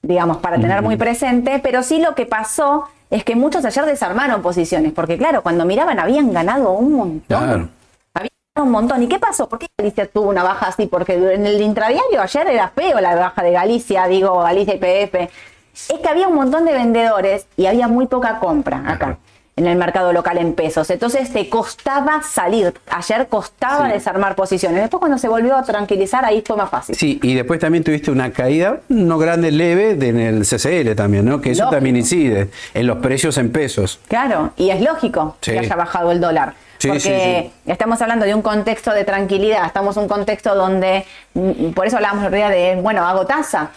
[0.00, 4.40] digamos, para tener muy presente, pero sí lo que pasó es que muchos ayer desarmaron
[4.40, 7.22] posiciones, porque claro, cuando miraban habían ganado un montón.
[7.28, 7.68] Claro.
[8.60, 9.02] Un montón.
[9.02, 9.48] ¿Y qué pasó?
[9.48, 10.86] ¿Por qué Galicia tuvo una baja así?
[10.86, 15.30] Porque en el intradiario ayer era feo la baja de Galicia, digo, Galicia y PF.
[15.88, 19.16] Es que había un montón de vendedores y había muy poca compra acá.
[19.56, 20.88] En el mercado local en pesos.
[20.90, 22.74] Entonces te costaba salir.
[22.90, 23.92] Ayer costaba Sí.
[23.92, 24.80] desarmar posiciones.
[24.82, 26.94] Después, cuando se volvió a tranquilizar, ahí fue más fácil.
[26.94, 31.24] Sí, y después también tuviste una caída, no grande, leve, de- en el CCL también,
[31.26, 31.40] ¿no?
[31.40, 33.98] Que eso también incide en los precios en pesos.
[34.08, 35.52] Claro, y es lógico Sí.
[35.52, 36.54] que haya bajado el dólar.
[36.82, 41.06] Sí, porque sí, estamos hablando de un contexto de tranquilidad, estamos en un contexto donde,
[41.32, 43.70] mm, por eso hablábamos el día de, bueno, hago tasa.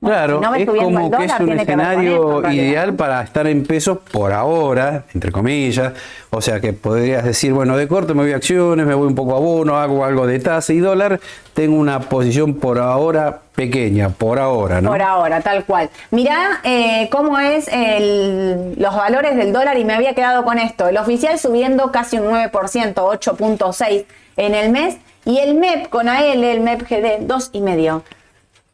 [0.00, 3.64] Claro, si no ves es como el que es un escenario ideal para estar en
[3.64, 5.92] pesos por ahora, entre comillas.
[6.30, 9.16] O sea que podrías decir, bueno, de corto me voy a acciones, me voy un
[9.16, 11.18] poco a bono, hago algo de tasa y dólar.
[11.52, 14.90] Tengo una posición por ahora pequeña, por ahora, ¿no?
[14.90, 15.90] Por ahora, tal cual.
[16.12, 20.86] Mirá eh, cómo es el- los valores del dólar y me había quedado con esto.
[20.86, 24.04] El oficial subiendo casi un 9%, 8.6
[24.36, 24.96] en el mes.
[25.24, 28.02] Y el MEP con AL, el MEP GD, 2,5.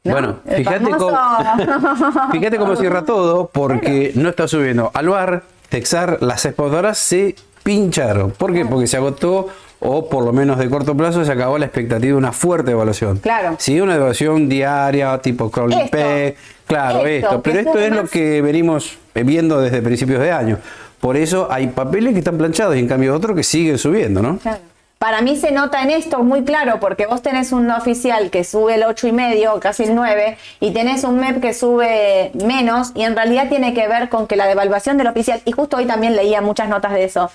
[0.05, 0.13] ¿No?
[0.13, 1.19] Bueno, fíjate cómo,
[2.33, 4.91] fíjate cómo cierra todo, porque no está subiendo.
[4.95, 8.31] Alvar, Texar, las exportadoras se pincharon.
[8.31, 8.67] ¿Por qué?
[8.67, 9.49] Porque se agotó,
[9.81, 13.17] o por lo menos de corto plazo, se acabó la expectativa de una fuerte evaluación.
[13.19, 13.57] Claro.
[13.59, 16.37] Sí, una evaluación diaria, tipo crawling peg,
[16.67, 20.59] claro, esto, Pero esto es lo que venimos viendo desde principios de año.
[21.01, 24.39] Por eso hay papeles que están planchados y en cambio otros que siguen subiendo, ¿no?
[24.39, 24.74] Claro.
[25.05, 28.77] Para mí se nota en esto muy claro, porque vos tenés un oficial que sube
[28.77, 33.03] el 8 y medio, casi el 9, y tenés un MEP que sube menos, y
[33.03, 36.17] en realidad tiene que ver con que la devaluación del oficial, y justo hoy también
[36.17, 37.31] leía muchas notas de eso,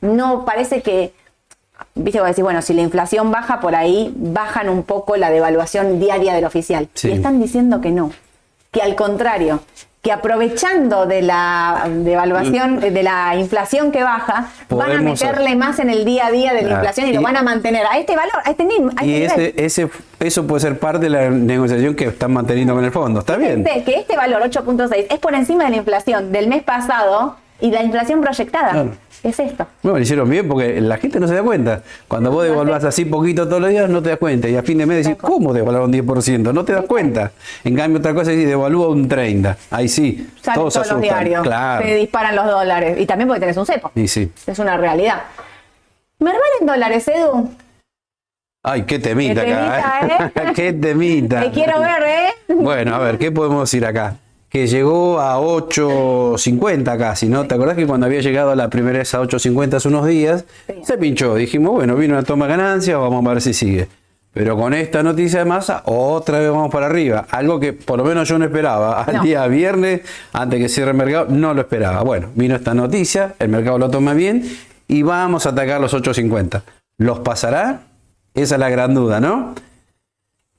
[0.00, 1.14] no parece que,
[1.94, 6.00] viste, vos decís, bueno, si la inflación baja por ahí, bajan un poco la devaluación
[6.00, 6.88] diaria del oficial.
[6.94, 7.10] Sí.
[7.10, 8.10] Y están diciendo que no,
[8.72, 9.60] que al contrario,
[10.00, 15.90] que aprovechando de la devaluación, de la inflación que baja, van a meterle más en
[15.90, 16.76] el día a día de la Claro.
[16.80, 18.90] inflación y, lo van a mantener a este valor, a este nivel.
[18.96, 22.74] a Y este ese, ese, eso puede ser parte de la negociación que están manteniendo
[22.74, 23.20] con el fondo.
[23.20, 23.62] Está bien.
[23.62, 27.76] Que este valor 8.6 es por encima de la inflación del mes pasado y de
[27.76, 28.72] la inflación proyectada.
[28.72, 28.90] Claro.
[29.22, 29.66] Es esto.
[29.82, 31.82] Bueno, lo hicieron bien porque la gente no se da cuenta.
[32.08, 34.48] Cuando vos devaluás así poquito todos los días, no te das cuenta.
[34.48, 36.52] Y a fin de mes decís, ¿cómo devaluaron 10%?
[36.52, 37.30] No te das cuenta.
[37.62, 39.56] En cambio, otra cosa es si devalúa un 30%.
[39.70, 41.42] Ahí sí, todos todos los diarios.
[41.42, 41.86] Claro.
[41.86, 42.98] Se disparan los dólares.
[43.00, 43.92] Y también porque tenés un cepo.
[43.94, 44.32] Y sí.
[44.46, 45.22] Es una realidad.
[46.18, 47.50] Merval en dólares, Edu.
[48.64, 49.98] Ay, qué temita Qué acá.
[50.00, 50.52] temita, ¿eh?
[50.54, 51.40] qué temita.
[51.42, 52.54] Te quiero ver, ¿eh?
[52.54, 54.16] Bueno, a ver, ¿qué podemos decir acá?
[54.52, 57.46] Que llegó a 8.50 casi, ¿no?
[57.46, 60.44] ¿Te acordás que cuando había llegado a la primera vez a 8.50 hace unos días,
[60.66, 60.74] Sí.
[60.84, 61.34] se pinchó?
[61.36, 63.88] Dijimos, bueno, vino una toma de ganancia, vamos a ver si sigue.
[64.34, 67.26] Pero con esta noticia de masa, otra vez vamos para arriba.
[67.30, 69.02] Algo que por lo menos yo no esperaba.
[69.04, 69.22] Al No.
[69.22, 72.02] día viernes, antes que cierre el mercado, no lo esperaba.
[72.02, 74.42] Bueno, vino esta noticia, el mercado lo toma bien
[74.88, 76.62] y vamos a atacar los 8.50.
[76.98, 77.82] ¿Los pasará?
[78.34, 79.54] Esa es la gran duda, ¿no?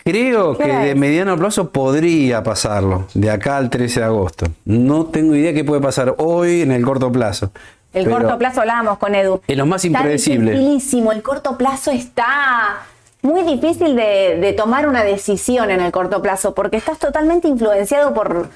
[0.04, 4.46] Creo ¿Qué que de mediano plazo podría pasarlo, de acá al 13 de agosto.
[4.66, 7.52] No tengo idea qué puede pasar hoy en el corto plazo.
[7.94, 9.42] El Pero corto plazo hablábamos con Edu.
[9.48, 10.54] Es lo más impredecible.
[10.56, 12.82] El corto plazo está
[13.22, 18.14] muy difícil de, de tomar una decisión en el corto plazo porque estás totalmente influenciado
[18.14, 18.50] por,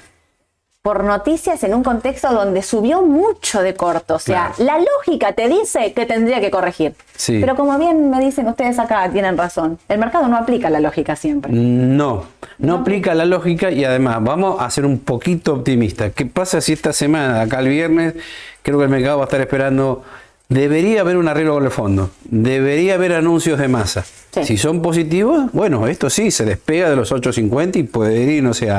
[0.82, 4.14] por noticias en un contexto donde subió mucho de corto.
[4.14, 4.78] O sea, Claro.
[4.78, 6.94] la lógica te dice que tendría que corregir.
[7.16, 7.38] Sí.
[7.40, 9.78] Pero como bien me dicen ustedes acá, tienen razón.
[9.88, 11.52] El mercado no aplica la lógica siempre.
[11.52, 12.24] No,
[12.58, 16.12] no aplica la lógica y además vamos a ser un poquito optimistas.
[16.14, 18.14] ¿Qué pasa si esta semana, acá el viernes,
[18.62, 20.04] creo que el mercado va a estar esperando,
[20.48, 24.04] debería haber un arreglo con el fondo, debería haber anuncios de masa.
[24.30, 24.44] Sí.
[24.44, 28.54] Si son positivos, bueno, esto sí, se despega de los 8.50 y puede ir, no
[28.54, 28.70] sé,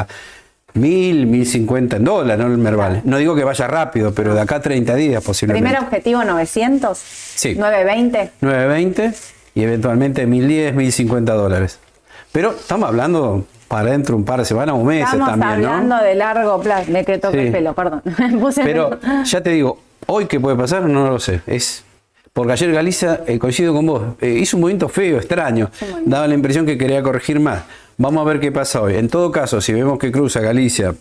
[0.75, 2.51] a 1.000, 1.050 en dólares, ¿no?
[2.51, 3.01] El Merval.
[3.03, 5.67] No digo que vaya rápido, pero de acá a 30 días posiblemente.
[5.67, 7.55] Primer objetivo 900, Sí.
[7.55, 8.32] 920.
[8.41, 9.13] 9.20
[9.55, 11.79] y eventualmente 1.010, 1.050 dólares.
[12.32, 15.97] Pero estamos hablando para dentro de un par de semanas o meses Estamos también, hablando
[15.97, 16.03] ¿no?
[16.03, 16.91] de largo plazo.
[16.91, 17.45] Me que toque Sí.
[17.47, 18.01] el pelo, perdón.
[18.63, 21.41] Pero ya te digo, hoy qué puede pasar, no lo sé.
[21.47, 21.84] Es
[22.34, 25.69] porque ayer Galicia, eh, coincido con vos, eh, hizo un movimiento feo, extraño.
[26.05, 27.63] Daba la impresión que quería corregir más.
[28.01, 28.95] Vamos a ver qué pasa hoy.
[28.95, 30.95] En todo caso, si vemos que cruza Galicia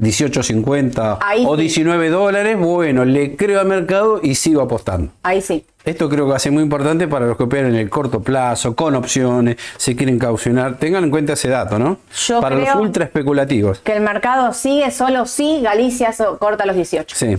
[0.00, 1.62] 18.50 Ahí o sí.
[1.62, 5.12] 19 dólares, bueno, le creo al mercado y sigo apostando.
[5.22, 5.64] Ahí sí.
[5.84, 8.20] Esto creo que va a ser muy importante para los que operan en el corto
[8.20, 10.76] plazo, con opciones, se quieren caucionar.
[10.78, 11.98] Tengan en cuenta ese dato, ¿no?
[12.26, 13.78] Yo para los ultra especulativos.
[13.80, 17.16] Que el mercado sigue solo si Galicia corta los 18.
[17.16, 17.36] Sí.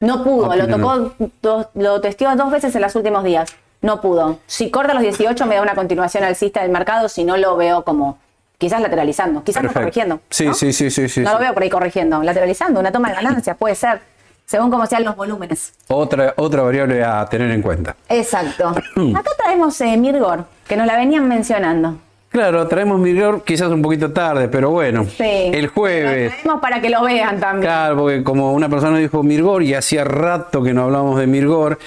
[0.00, 3.54] No pudo, lo tocó, dos- lo testeó dos veces en los últimos días.
[3.82, 4.38] No pudo.
[4.46, 7.84] Si corta los 18 me da una continuación alcista del mercado, si no lo veo
[7.84, 8.18] como
[8.58, 10.20] quizás lateralizando, quizás no corrigiendo.
[10.30, 10.54] Sí, ¿no?
[10.54, 11.34] sí, sí, sí, sí, No sí.
[11.34, 14.00] lo veo por ahí corrigiendo, lateralizando, una toma de ganancias, puede ser,
[14.46, 15.74] según como sean los volúmenes.
[15.88, 17.94] Otra, otra variable a tener en cuenta.
[18.08, 18.68] Exacto.
[19.14, 21.98] Acá traemos eh, Mirgor, que nos la venían mencionando.
[22.30, 25.22] Claro, traemos Mirror quizás un poquito tarde, pero bueno, Sí.
[25.52, 26.30] el jueves.
[26.32, 27.62] Lo traemos para que lo vean también.
[27.70, 31.78] Claro, porque como una persona dijo Mirgor y hacía rato que no hablábamos de Mirgor,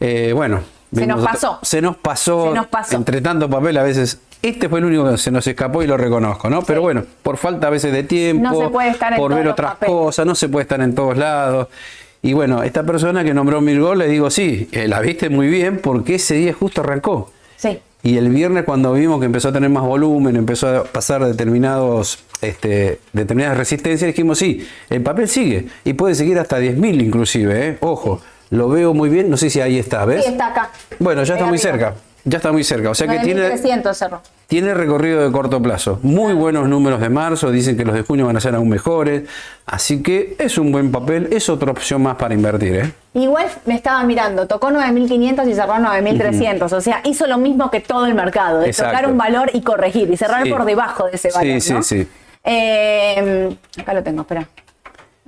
[0.00, 0.60] eh, bueno.
[0.94, 1.58] Se nos pasó.
[1.62, 2.48] Se nos pasó.
[2.48, 2.96] Se nos pasó.
[2.96, 4.20] Entre tanto papel, a veces.
[4.42, 6.62] Este fue el único que se nos escapó y lo reconozco, ¿no?
[6.62, 9.72] Pero bueno, por falta a veces de tiempo, No se puede estar por ver otras
[9.72, 9.94] papeles.
[9.94, 11.68] cosas, no se puede estar en todos lados.
[12.22, 15.78] Y bueno, esta persona que nombró Mirgor, le digo, sí, eh, la viste muy bien
[15.78, 17.30] porque ese día justo arrancó.
[17.56, 17.80] Sí.
[18.02, 22.18] Y el viernes cuando vimos que empezó a tener más volumen, empezó a pasar determinados,
[22.40, 27.78] este, determinadas resistencias, dijimos, sí, el papel sigue y puede seguir hasta 10.000 inclusive, ¿eh?
[27.80, 28.20] ojo,
[28.50, 30.24] lo veo muy bien, no sé si ahí está, ¿ves?
[30.24, 30.70] Sí, está acá.
[30.98, 31.72] Bueno, ya está muy arriba.
[31.72, 34.20] cerca, ya está muy cerca, o sea que tiene, 9.300 cerró.
[34.46, 35.98] tiene recorrido de corto plazo.
[36.02, 39.24] Muy buenos números de marzo, dicen que los de junio van a ser aún mejores,
[39.66, 42.92] así que es un buen papel, es otra opción más para invertir, ¿eh?
[43.14, 46.70] Igual me estaba mirando, tocó 9.500 y cerró 9.300.
[46.72, 48.92] O sea, hizo lo mismo que todo el mercado, de Exacto.
[48.92, 50.50] tocar un valor y corregir y cerrar Sí.
[50.50, 51.60] por debajo de ese Sí, valor.
[51.60, 51.82] sí, ¿no?
[51.82, 52.08] sí.
[52.44, 54.46] Eh, acá lo tengo, espera.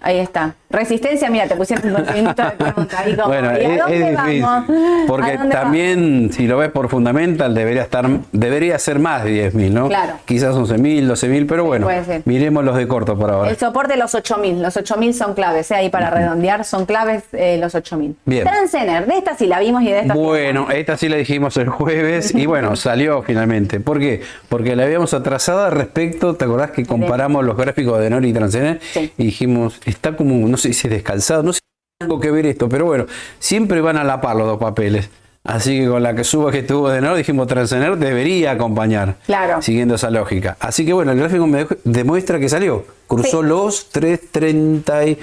[0.01, 0.55] Ahí está.
[0.71, 2.99] Resistencia, mira, te pusieron un minuto de pregunta.
[3.01, 4.43] ahí como, Bueno, ¿y a es, dónde es difícil.
[4.43, 4.71] vamos?
[5.07, 9.51] Porque ¿A dónde también, si lo ves por fundamental, debería estar debería ser más de
[9.51, 9.89] 10.000, ¿no?
[9.89, 10.15] Claro.
[10.27, 11.89] Quizás 11.000, 12.000, pero bueno,
[12.27, 13.49] miremos los de corto por ahora.
[13.49, 15.75] El soporte los 8000, los 8000 son claves, ¿eh?
[15.77, 18.17] ahí para redondear, son claves eh, los 8000.
[18.27, 18.45] Bien.
[18.45, 21.17] Transener, de esta sí la vimos y de esta sí la Bueno, esta sí la
[21.17, 23.81] dijimos el jueves y bueno, salió finalmente.
[23.81, 24.21] ¿Por qué?
[24.51, 28.81] Porque la habíamos atrasada respecto, ¿te acordás que comparamos los gráficos de Nori y Transener?
[28.93, 29.11] Sí.
[29.17, 32.69] Y dijimos, está como, no sé si descalzado, no sé si algo que ver esto,
[32.69, 33.07] pero bueno,
[33.39, 35.09] siempre van a la par los dos papeles.
[35.45, 39.17] Así que con la que suba que tuvo de Nori, dijimos Transener debería acompañar.
[39.25, 39.63] Claro.
[39.63, 40.59] Siguiendo esa lógica.
[40.61, 42.85] Así que bueno, el gráfico me demuestra que salió.
[43.07, 43.49] Cruzó Sí.
[43.49, 45.19] los 330 y...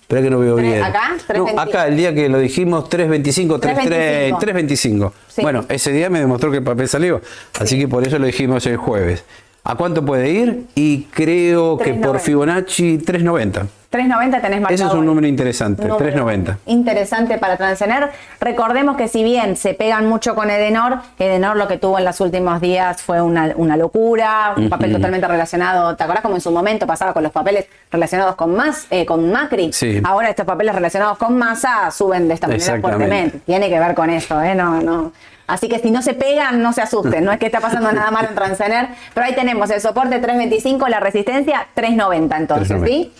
[0.00, 0.82] Espera que no veo bien.
[0.82, 1.60] acá, No, 325.
[1.60, 5.12] acá el día que lo dijimos 325, 330, 325.
[5.28, 5.42] Sí.
[5.42, 7.20] Bueno, ese día me demostró que el papel salió.
[7.60, 9.22] Así que por eso lo dijimos el jueves.
[9.68, 10.64] ¿A cuánto puede ir?
[10.74, 12.18] Y creo que por 390.
[12.20, 13.66] Fibonacci 390.
[13.90, 14.74] 390 tenés marcado.
[14.74, 16.58] Ese es un número interesante, Número 390.
[16.64, 18.08] Interesante para Transener.
[18.40, 22.18] Recordemos que si bien se pegan mucho con Edenor, Edenor lo que tuvo en los
[22.22, 25.94] últimos días fue una, una locura, un papel totalmente relacionado.
[25.96, 29.30] ¿Te acordás como en su momento pasaba con los papeles relacionados con más, eh, con
[29.30, 29.70] Macri?
[29.74, 30.00] Sí.
[30.02, 33.40] Ahora estos papeles relacionados con Massa suben de esta manera fuertemente.
[33.44, 34.54] Tiene que ver con eso, ¿eh?
[34.54, 35.12] No, no.
[35.48, 37.24] Así que si no se pegan, no se asusten.
[37.24, 40.86] No es que está pasando nada malo en Transener, pero ahí tenemos el soporte 325,
[40.88, 42.86] la resistencia 390 entonces, 390.
[42.86, 43.12] ¿sí?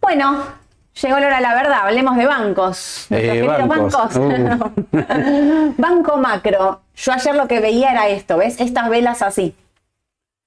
[0.00, 0.44] Bueno,
[1.02, 3.06] llegó la hora de la verdad, hablemos de bancos.
[3.10, 4.16] Eh, queridos bancos.
[4.16, 5.74] Uh.
[5.78, 6.80] Banco macro.
[6.96, 8.60] Yo ayer lo que veía era esto, ¿ves?
[8.60, 9.54] Estas velas así.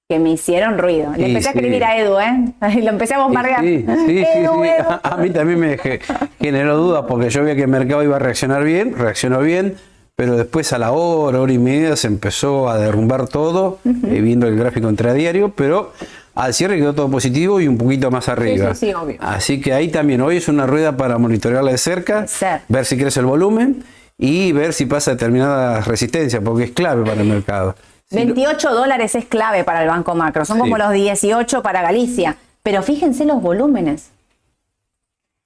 [0.10, 1.12] Que me hicieron ruido.
[1.12, 2.45] Le Sí, empecé a escribir a Edu, ¿eh?
[2.76, 3.60] Y lo empecé a bombardear.
[3.60, 4.70] Sí, sí, sí, Edu, sí.
[4.70, 4.89] Edu.
[4.89, 6.00] A, a mí también me ge-
[6.39, 9.76] generó dudas porque yo veía que el mercado iba a reaccionar bien, reaccionó bien,
[10.18, 14.47] pero después a la hora, hora y media se empezó a derrumbar todo, eh, viendo
[14.47, 15.93] el gráfico intradiario, pero
[16.34, 18.74] al cierre quedó todo positivo y un poquito más arriba.
[18.74, 19.18] sí, sí, obvio.
[19.20, 22.61] Así que ahí también, hoy es una rueda para monitorearla de cerca, Ser.
[22.68, 23.84] ver si crece el volumen
[24.18, 27.76] y ver si pasa determinadas resistencias, porque es clave para el mercado.
[28.09, 30.45] Si no- 28 dólares es clave para el Banco Macro.
[30.45, 32.38] Son como los 18 para Galicia.
[32.63, 34.09] Pero fíjense los volúmenes.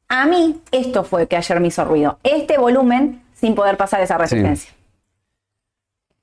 [0.07, 2.19] A mí, esto fue que ayer me hizo ruido.
[2.23, 4.71] Este volumen sin poder pasar esa resistencia.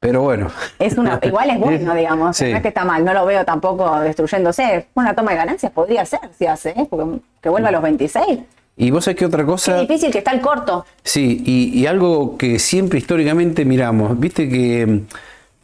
[0.01, 0.51] pero bueno.
[0.79, 2.37] Es una, igual es bueno, digamos.
[2.37, 2.51] Sí.
[2.51, 4.87] No es que está mal, no lo veo tampoco destruyéndose.
[4.95, 6.87] Una toma de ganancias podría ser, si hace, ¿eh?
[6.89, 8.39] Porque que vuelva a los 26.
[8.81, 9.81] Y vos sabés que otra cosa.
[9.81, 10.87] difícil que está el corto.
[11.03, 15.07] Sí, y, y algo que siempre históricamente miramos, viste que mm,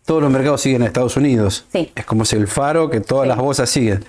[0.04, 1.64] todos los mercados siguen a Estados Unidos.
[1.72, 1.92] Sí.
[1.94, 3.28] Es como si el faro que todas Sí.
[3.28, 4.04] las bolsas siguen.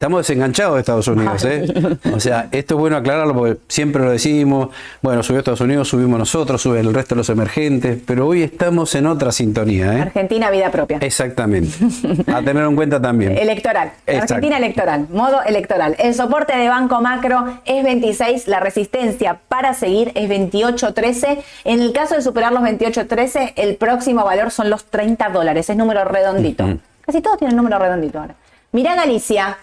[0.00, 1.66] Estamos desenganchados de Estados Unidos, ¿eh?
[2.14, 4.70] O sea, esto es bueno aclararlo porque siempre lo decimos,
[5.02, 8.94] bueno, subió Estados Unidos, subimos nosotros, sube el resto de los emergentes, pero hoy estamos
[8.94, 10.00] en otra sintonía, ¿eh?
[10.00, 10.96] Argentina, vida propia.
[11.02, 11.76] Exactamente.
[12.32, 13.36] A tener en cuenta también.
[13.36, 13.92] Electoral.
[14.06, 14.36] Exacto.
[14.36, 15.06] Argentina electoral.
[15.10, 15.96] Modo electoral.
[15.98, 18.48] El soporte de Banco Macro es 26.
[18.48, 21.42] La resistencia para seguir es 28.13.
[21.64, 25.68] En el caso de superar los 28.13, el próximo valor son los 30 dólares.
[25.68, 26.78] Es número redondito.
[27.02, 28.34] Casi todos tienen número redondito ahora.
[28.72, 29.58] Mirá Galicia.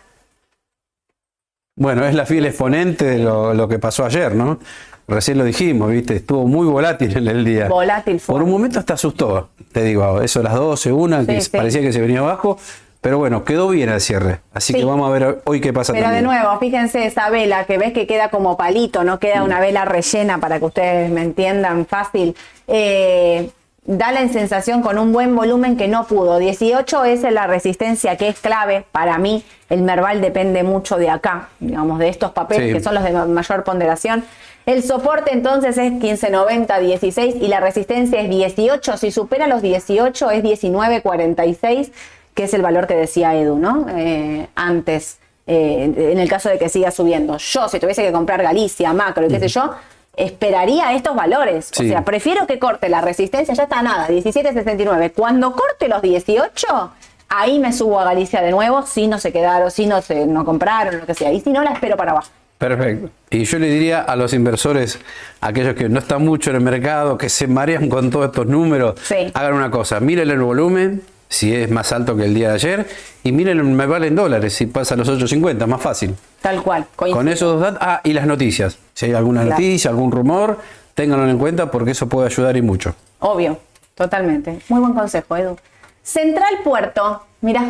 [1.78, 4.60] Bueno, es la fiel exponente de lo, lo que pasó ayer, ¿no?
[5.08, 6.16] Recién lo dijimos, ¿viste?
[6.18, 7.70] Estuvo muy volátil en el día.
[7.70, 8.34] Volátil fue.
[8.34, 11.94] Por un momento hasta asustó, te digo, eso las 12, una, que Sí, parecía que
[11.94, 12.58] se venía abajo,
[13.00, 14.40] pero bueno, quedó bien al cierre.
[14.54, 14.80] Así Sí.
[14.80, 17.94] que vamos a ver hoy qué pasa Pero de nuevo, fíjense esa vela que ves
[17.94, 22.36] que queda como palito, no queda una vela rellena para que ustedes me entiendan fácil.
[22.68, 23.50] Eh,
[23.88, 26.38] da la sensación con un buen volumen que no pudo.
[26.38, 29.44] 18 es la resistencia que es clave para mí.
[29.70, 32.74] El Merval depende mucho de acá, digamos, de estos papeles Sí.
[32.74, 34.24] que son los de ma- mayor ponderación.
[34.66, 38.98] El soporte entonces es 1590, 16 y la resistencia es 18.
[38.98, 41.92] Si supera los 18 es 1946,
[42.34, 43.88] que es el valor que decía Edu, ¿no?
[43.96, 47.38] Eh, antes, eh, en el caso de que siga subiendo.
[47.38, 49.72] Yo, si tuviese que comprar Galicia, Macro y qué sé yo,
[50.18, 51.72] esperaría estos valores.
[51.80, 55.14] O sea, prefiero que corte la resistencia, ya está nada, 17.69.
[55.16, 56.92] Cuando corte los 18,
[57.30, 60.44] ahí me subo a Galicia de nuevo, si no se quedaron, si no se no
[60.44, 61.32] compraron, lo que sea.
[61.32, 62.30] Y si no, la espero para abajo.
[62.58, 63.10] Perfecto.
[63.30, 65.00] Y yo le diría a los inversores,
[65.42, 69.00] aquellos que no están mucho en el mercado, que se marean con todos estos números,
[69.04, 69.32] Sí.
[69.36, 72.88] hagan una cosa, miren el volumen, si es más alto que el día de ayer,
[73.24, 76.16] y miren el Merval en dólares, si pasa a los 8.50, más fácil.
[76.42, 76.86] Tal cual.
[76.96, 77.18] coincido.
[77.18, 78.78] Con esos dos datos, ah, y las noticias.
[78.94, 79.56] Si hay alguna Claro.
[79.56, 80.60] noticia, algún rumor,
[80.96, 82.96] ténganlo en cuenta porque eso puede ayudar y mucho.
[83.20, 83.60] Obvio,
[83.96, 84.60] totalmente.
[84.70, 85.58] Muy buen consejo, Edu.
[86.04, 87.66] Central Puerto, mira,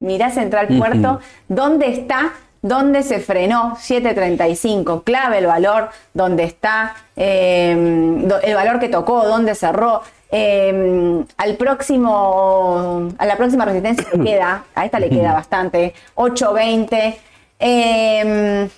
[0.00, 2.32] mira Central Puerto, ¿dónde está?
[2.68, 3.76] ¿Dónde se frenó?
[3.80, 6.94] 735, clave el valor, ¿dónde está?
[7.16, 7.74] Eh,
[8.24, 10.02] do- el valor que tocó, ¿dónde cerró?
[10.30, 17.18] Eh, al próximo, a la próxima resistencia le queda, a esta le queda bastante, 820.
[17.60, 18.68] Eh,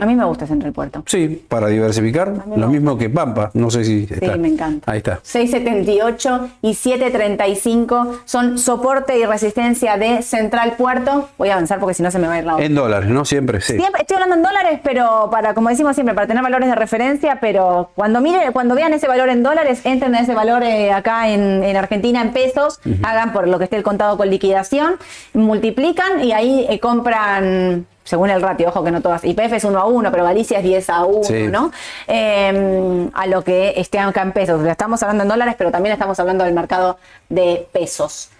[0.00, 1.02] a mí me gusta Central Puerto.
[1.06, 4.36] Sí, para diversificar, lo mismo que Pampa, no sé si Sí, está.
[4.36, 4.90] me encanta.
[4.90, 5.20] Ahí está.
[5.22, 11.28] 678 y 735 son soporte y resistencia de Central Puerto.
[11.38, 12.64] Voy a avanzar porque si no se me va a ir la hora.
[12.64, 13.24] En dólares, ¿no?
[13.24, 13.76] Siempre, sí.
[13.76, 17.38] Siempre- estoy hablando en dólares, pero para, como decimos siempre, para tener valores de referencia,
[17.40, 21.28] pero cuando mire, cuando vean ese valor en dólares, entren a ese valor eh, acá
[21.30, 24.94] en, en Argentina en pesos, hagan por lo que esté el contado con liquidación,
[25.34, 29.78] multiplican y ahí eh, compran, según el ratio, ojo que no todas, IPF es 1
[29.78, 31.46] a 1, pero Galicia es 10 a 1, Sí.
[31.46, 31.70] ¿no?
[32.08, 34.66] Eh, a lo que esté acá en pesos.
[34.66, 36.98] Estamos hablando en dólares, pero también estamos hablando del mercado
[37.28, 38.30] de pesos.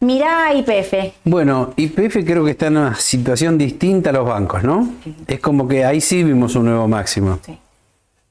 [0.00, 1.14] Mirá IPF.
[1.24, 4.88] Bueno, YPF creo que está en una situación distinta a los bancos, ¿no?
[5.26, 7.38] Es como que ahí sí vimos un nuevo máximo.
[7.46, 7.58] Sí.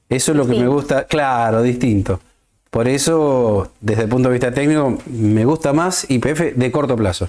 [0.08, 2.20] Eso es lo que me gusta, claro, distinto.
[2.70, 7.28] Por eso, desde el punto de vista técnico, me gusta más YPF de corto plazo.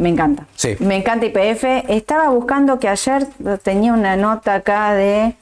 [0.00, 0.46] Me encanta.
[0.54, 0.76] Sí.
[0.80, 1.64] Me encanta IPF.
[1.88, 3.26] Estaba buscando que ayer
[3.62, 5.34] tenía una nota acá de.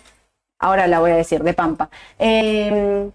[0.59, 1.89] Ahora la voy a decir, de Pampa.
[2.19, 3.09] Eh,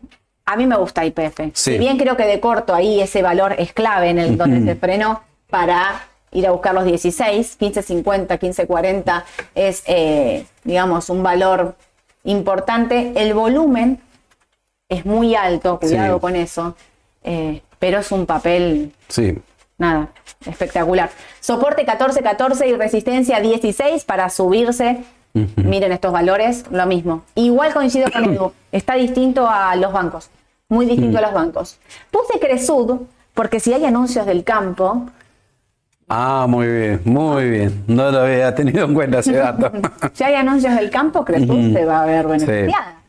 [0.46, 1.40] a mí me gusta IPF.
[1.54, 1.74] Sí.
[1.74, 4.80] Si bien creo que de corto ahí ese valor es clave en el donde se
[4.80, 9.24] frenó para ir a buscar los 16, 15.50, 15.40
[9.54, 11.76] es, eh, digamos, un valor
[12.24, 13.12] importante.
[13.18, 14.00] El volumen
[14.88, 16.22] es muy alto, cuidado Sí.
[16.22, 16.76] con eso,
[17.24, 19.38] eh, pero es un papel Sí.
[19.78, 20.10] Nada,
[20.46, 21.10] espectacular.
[21.40, 25.04] Soporte 14-14 y resistencia 16 para subirse.
[25.56, 27.24] Miren estos valores, lo mismo.
[27.34, 30.30] Igual coincido con Edu, está distinto a los bancos,
[30.70, 31.80] muy distinto a los bancos.
[32.12, 33.02] Puse Cresud
[33.34, 35.08] porque si hay anuncios del campo,
[36.08, 37.84] Ah, muy bien, muy bien.
[37.88, 39.72] No lo había tenido en cuenta ese dato.
[40.14, 43.03] si hay anuncios del campo, Cresud se va a ver beneficiada.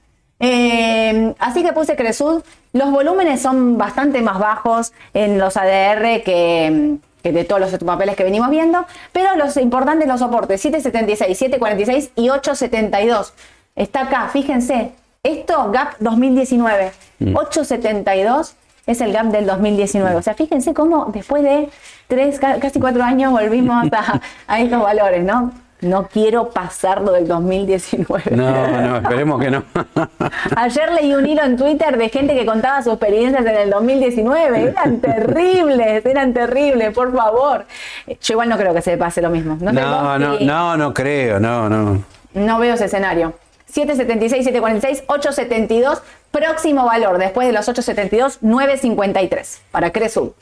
[0.47, 2.43] Eh, así que puse Cresud.
[2.73, 8.15] Los volúmenes son bastante más bajos en los ADR que, que de todos los papeles
[8.17, 13.33] que venimos viendo, pero los importantes los soportes 776, 746 y 872.
[13.77, 14.91] Está acá, fíjense.
[15.23, 16.93] Esto, GAP 2019.
[17.35, 18.55] 872
[18.87, 20.17] es el GAP del 2019.
[20.17, 21.71] O sea, fíjense cómo después de
[22.09, 25.53] tres, ca- casi cuatro años volvimos a, a estos valores, ¿no?
[25.85, 28.31] No quiero pasarlo del 2019.
[28.35, 29.63] No, no, esperemos que no.
[30.57, 34.63] Ayer leí un hilo en Twitter de gente que contaba sus experiencias en el 2019.
[34.71, 37.67] Eran terribles, eran terribles, por favor.
[38.07, 39.59] Yo igual no creo que se pase lo mismo.
[39.61, 42.03] No, No, no, no, no creo, no, no.
[42.33, 43.35] no veo ese escenario.
[43.67, 46.03] 776, 746, 872.
[46.31, 50.35] Próximo valor, después de los 872, 953 para Cresub.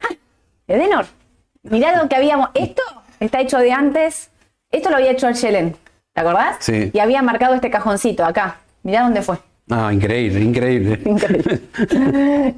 [0.00, 0.14] Ah,
[0.66, 1.06] Edenor,
[1.62, 2.48] mirá lo que habíamos.
[2.54, 2.82] Esto
[3.24, 4.30] está hecho de antes.
[4.70, 5.76] Esto lo había hecho el Shellen.
[6.12, 6.56] ¿Te acordás?
[6.60, 6.90] Sí.
[6.92, 8.58] Y había marcado este cajoncito acá.
[8.82, 9.38] Mirá dónde fue.
[9.70, 11.00] Ah, increíble, increíble.
[11.04, 11.62] Increíble.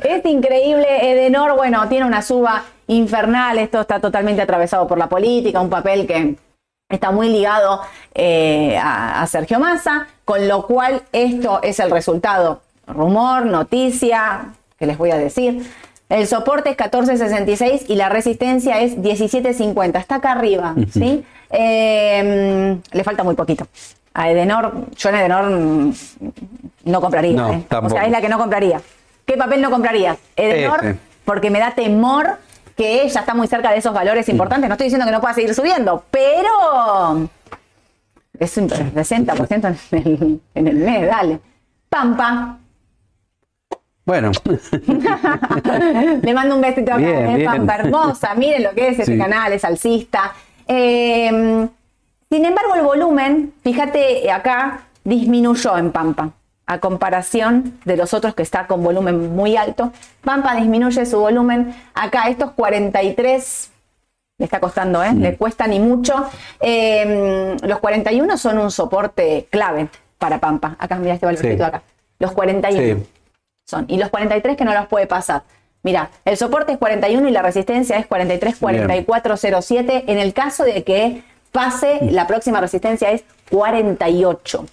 [0.03, 1.13] es increíble.
[1.13, 3.59] Edenor, bueno, tiene una suba infernal.
[3.59, 6.35] Esto está totalmente atravesado por la política, un papel que
[6.89, 7.81] está muy ligado
[8.15, 12.63] eh, a, a Sergio Massa, con lo cual esto es el resultado.
[12.89, 15.65] Rumor, noticia, que les voy a decir.
[16.09, 19.99] El soporte es 14.66 y la resistencia es 17.50.
[19.99, 21.25] Está acá arriba, ¿sí?
[21.51, 23.67] Eh, le falta muy poquito.
[24.15, 25.93] A Edenor, yo en Edenor mm,
[26.85, 27.37] no compraría.
[27.37, 27.67] No, ¿eh?
[27.83, 28.81] O sea, es la que no compraría.
[29.25, 30.17] ¿Qué papel no comprarías?
[30.37, 30.99] Edenor, Este.
[31.25, 32.39] porque me da temor
[32.77, 34.69] que ya está muy cerca de esos valores importantes.
[34.69, 37.29] No estoy diciendo que no pueda seguir subiendo, pero
[38.39, 41.41] es un 60% en el, en el mes, dale.
[41.89, 42.59] Pampa,
[44.07, 44.31] Bueno,
[46.23, 47.45] Le mando un besito bien.
[47.45, 48.35] Pampa hermosa.
[48.35, 49.19] Miren lo que es este Sí.
[49.19, 50.33] canal, es alcista.
[50.69, 51.69] Eh,
[52.31, 56.31] sin embargo, el volumen, fíjate acá, disminuyó en Pampa.
[56.69, 59.93] A comparación de los otros que está con volumen muy alto.
[60.25, 61.73] Pampa disminuye su volumen.
[61.95, 63.71] Acá estos 43
[64.39, 65.13] le está costando, ¿eh?
[65.15, 66.29] Le cuesta ni mucho.
[66.61, 69.89] Eh, los 41 son un soporte clave
[70.19, 70.75] para Pampa.
[70.79, 71.63] Acá, mira este valorcito Sí.
[71.63, 71.83] acá.
[72.19, 73.07] Los 41 sí.
[73.67, 73.85] Son.
[73.89, 75.43] Y los 43 que no los puede pasar.
[75.83, 80.05] Mira, el soporte es 41 y la resistencia es 43, 4407.
[80.07, 84.67] En el caso de que pase, la próxima resistencia es 48.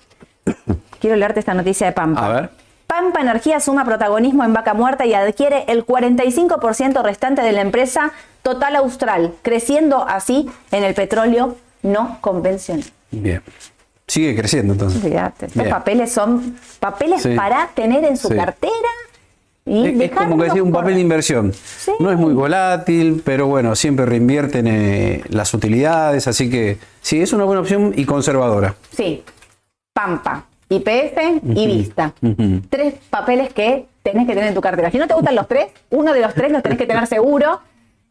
[1.00, 2.26] Quiero leerte esta noticia de Pampa.
[2.26, 2.50] A ver.
[2.88, 8.12] Pampa Energía suma protagonismo en Vaca Muerta y adquiere el 45% restante de la empresa
[8.44, 12.86] Total Austral, creciendo así en el petróleo no convencional.
[13.10, 13.42] Bien.
[14.08, 15.02] Sigue creciendo entonces.
[15.02, 15.70] Fíjate, estos Bien.
[15.74, 17.36] papeles son papeles Sí.
[17.36, 18.36] para tener en su Sí.
[18.36, 18.72] cartera
[19.66, 21.54] y Es, es como que decir un papel de inversión.
[22.00, 27.32] No es muy volátil, pero bueno, siempre reinvierten eh, las utilidades, así que sí, es
[27.32, 28.76] una buena opción y conservadora.
[28.96, 29.24] Sí,
[29.94, 32.14] Pampa, IPF y Vista.
[32.70, 34.92] Tres papeles que tenés que tener en tu cartera.
[34.92, 37.62] Si no te gustan los tres, uno de los tres los tenés que tener seguro.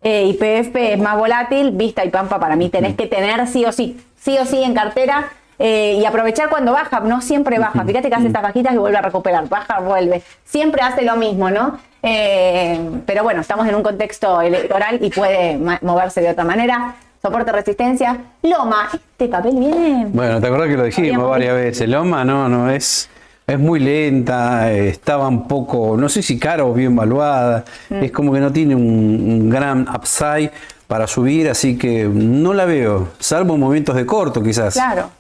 [0.03, 3.73] Eh, IPF es más volátil, Vista y Pampa para mí tenés que tener sí o
[3.73, 5.31] sí, sí o sí en cartera.
[5.59, 7.85] Eh, y aprovechar cuando baja, no siempre baja.
[7.85, 10.23] Fíjate que hace estas bajitas y vuelve a recuperar, baja, vuelve.
[10.45, 11.79] Siempre hace lo mismo, ¿no?
[12.03, 16.95] Eh, pero bueno, estamos en un contexto electoral y puede moverse de otra manera.
[17.23, 18.19] Soporte resistencia.
[18.43, 21.89] Loma, este papel viene Bueno, te acordás que lo dijimos varias veces.
[21.89, 23.09] Loma no, no es.
[23.47, 28.03] Es muy lenta, eh, estaba un poco, no sé si cara o bien valuada, Mm.
[28.05, 30.51] es como que no tiene un, un gran upside
[30.87, 34.75] para subir, así que no la veo, salvo en momentos de corto quizás.
[34.75, 35.11] Claro.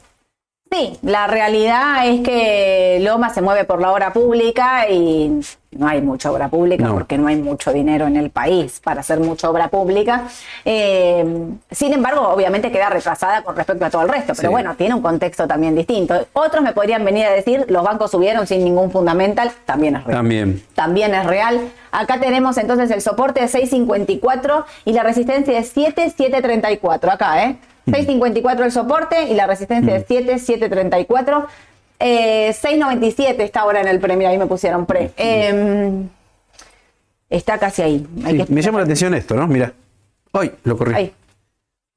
[0.73, 5.31] Sí, la realidad es que Loma se mueve por la obra pública y
[5.73, 6.95] no hay mucha obra pública No.
[6.95, 10.25] porque no hay mucho dinero en el país para hacer mucha obra pública.
[10.65, 11.25] Eh,
[11.71, 14.53] sin embargo, obviamente queda retrasada con respecto a todo el resto, pero Sí.
[14.53, 16.27] bueno, tiene un contexto también distinto.
[16.33, 20.17] Otros me podrían venir a decir, los bancos subieron sin ningún fundamental, también es real
[20.19, 20.63] También.
[20.75, 21.61] también es real.
[21.91, 27.11] Acá tenemos entonces el soporte de 6.54 y la resistencia de 7.734.
[27.13, 27.57] Acá, ¿eh?
[27.87, 31.47] 6.54 el soporte y la resistencia de 7.734.
[32.05, 34.17] Eh, 6.97 está ahora en el pre.
[34.17, 35.13] Mira, ahí me pusieron pre.
[35.17, 36.03] Eh,
[37.31, 38.07] está casi ahí.
[38.25, 39.47] Hay Sí, que- me llama la atención esto, ¿no?
[39.47, 39.73] Mira.
[40.33, 40.95] Hoy lo corrí.
[40.95, 41.13] Ahí.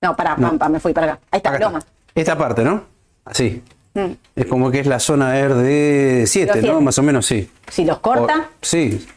[0.01, 0.49] No, para, No.
[0.49, 1.19] Pampa, me fui para acá.
[1.31, 1.67] Ahí está, Acá está.
[1.69, 1.83] Loma.
[2.13, 2.83] Esta parte, ¿no?
[3.25, 3.63] Así.
[3.93, 4.11] Mm.
[4.35, 6.81] Es como que es la zona de 7, Los ¿no?
[6.81, 7.49] Más o menos, sí.
[7.69, 9.07] Si los corta, O- sí.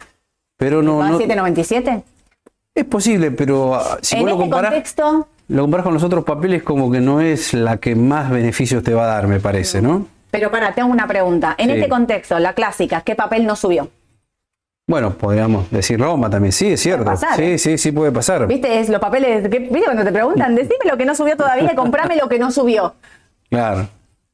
[0.57, 2.03] Pero no, ¿va no- 7.97.
[2.74, 6.03] es posible, pero ah, si en vos lo este comparás, contexto, lo comparás con los
[6.05, 9.41] otros papeles, como que no es la que más beneficios te va a dar, me
[9.41, 10.07] parece, ¿no?
[10.31, 11.55] Pero para, tengo una pregunta.
[11.59, 11.76] En Sí.
[11.76, 13.89] este contexto, la clásica, ¿qué papel no subió?
[14.87, 17.05] Bueno, podríamos decir Roma también, sí, es cierto.
[17.05, 17.59] pasar, sí, ¿eh?
[17.59, 18.47] sí, sí puede pasar.
[18.47, 18.81] ¿Viste?
[18.81, 19.47] Es los papeles.
[19.49, 20.55] que- ¿Viste cuando te preguntan?
[20.55, 22.95] Decime lo que no subió todavía y comprame lo que no subió.
[23.51, 23.87] Claro,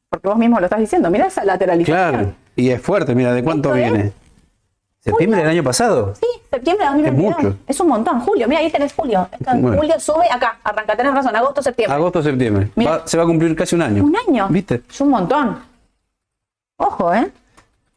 [0.09, 1.09] Porque vos mismo lo estás diciendo.
[1.09, 1.97] Mira esa lateralización.
[2.11, 2.33] claro.
[2.55, 4.13] Y es fuerte, mira, ¿de cuánto es viene?
[5.01, 6.13] ¿Septiembre del año pasado?
[6.15, 7.43] Sí, septiembre de 2022.
[7.43, 7.57] mucho.
[7.67, 8.21] Es un montón.
[8.21, 9.27] Julio, mira, ahí tenés julio.
[9.59, 9.77] Bueno.
[9.77, 11.93] Julio sube acá, arranca, tenés razón, agosto, septiembre.
[11.95, 12.69] Agosto, septiembre.
[12.79, 14.03] Va- se va a cumplir casi un año.
[14.05, 14.47] Un año.
[14.49, 14.81] ¿Viste?
[14.89, 15.59] Es un montón.
[16.77, 17.31] Ojo, ¿eh?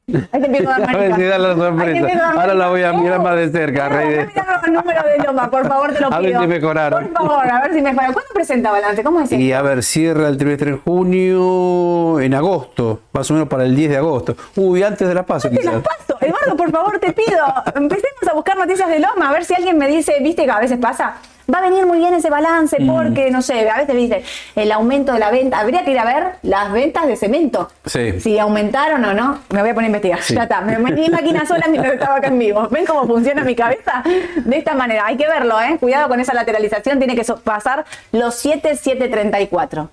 [0.07, 1.17] Manija.
[1.17, 2.31] si da la sorpresa.
[2.33, 4.21] Ahora la voy a mirar más de cerca, Rey.
[4.21, 6.17] anda mirando los números de Loma, por favor, te lo pido.
[6.17, 7.09] A ver si mejoraron.
[7.09, 8.13] Por favor, a ver si mejoraron.
[8.15, 9.03] ¿Cuándo presenta balance?
[9.05, 13.49] ¿Cómo es Y a ver, cierra el trimestre en junio, en agosto, más o menos
[13.49, 14.35] para el 10 de agosto.
[14.57, 15.83] Uy, antes de la paso Te las quizás.
[15.83, 16.17] paso.
[16.23, 17.45] Eduardo, por favor, te pido.
[17.75, 20.59] Empecemos a buscar noticias de Loma, a ver si alguien me dice, viste que a
[20.59, 21.17] veces pasa,
[21.53, 22.87] va a venir muy bien ese balance Mm.
[22.91, 24.23] porque, no sé, a veces dice
[24.55, 25.59] el aumento de la venta.
[25.61, 27.71] Habría que ir a ver las ventas de cemento.
[27.87, 28.21] Sí.
[28.21, 29.41] Si aumentaron o no.
[29.51, 30.23] Me voy a poner a investigar.
[30.23, 30.35] Sí.
[30.35, 30.61] Ya está.
[30.61, 32.69] Me metí máquina sola mientras estaba acá en vivo.
[32.71, 34.03] ¿Ven cómo funciona mi cabeza?
[34.37, 35.07] De esta manera.
[35.07, 35.77] Hay que verlo, ¿eh?
[35.81, 36.99] Cuidado con esa lateralización.
[36.99, 39.89] Tiene que pasar los 7,734.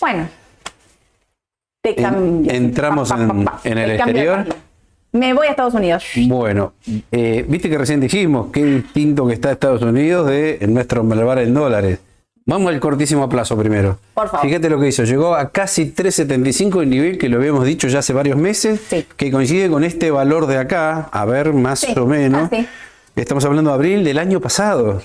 [0.00, 0.28] Bueno.
[1.82, 4.56] Te En- entramos Pa, pa, pa, en- el cambio exterior.
[5.12, 6.04] Me voy a Estados Unidos.
[6.26, 6.72] Bueno,
[7.10, 11.52] eh, viste que recién dijimos qué distinto que está Estados Unidos de nuestro malvar en
[11.52, 11.98] dólares.
[12.46, 13.98] Vamos al cortísimo plazo primero.
[14.14, 14.46] Por favor.
[14.46, 15.04] Fíjate lo que hizo.
[15.04, 19.06] Llegó a casi 3.75 el nivel que lo habíamos dicho ya hace varios meses, Sí.
[19.16, 22.50] que coincide con este valor de acá, a ver, más Sí, o menos.
[22.50, 22.66] así.
[23.14, 25.02] Estamos hablando de abril del año pasado.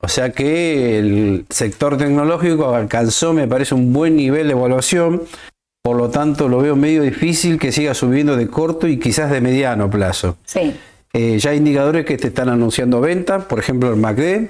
[0.00, 5.22] O sea que el sector tecnológico alcanzó, me parece, un buen nivel de evaluación.
[5.86, 9.42] Por lo tanto, lo veo medio difícil que siga subiendo de corto y quizás de
[9.42, 10.38] mediano plazo.
[10.46, 10.74] Sí.
[11.12, 14.48] Eh, ya hay indicadores que te están anunciando venta, por ejemplo el MACD,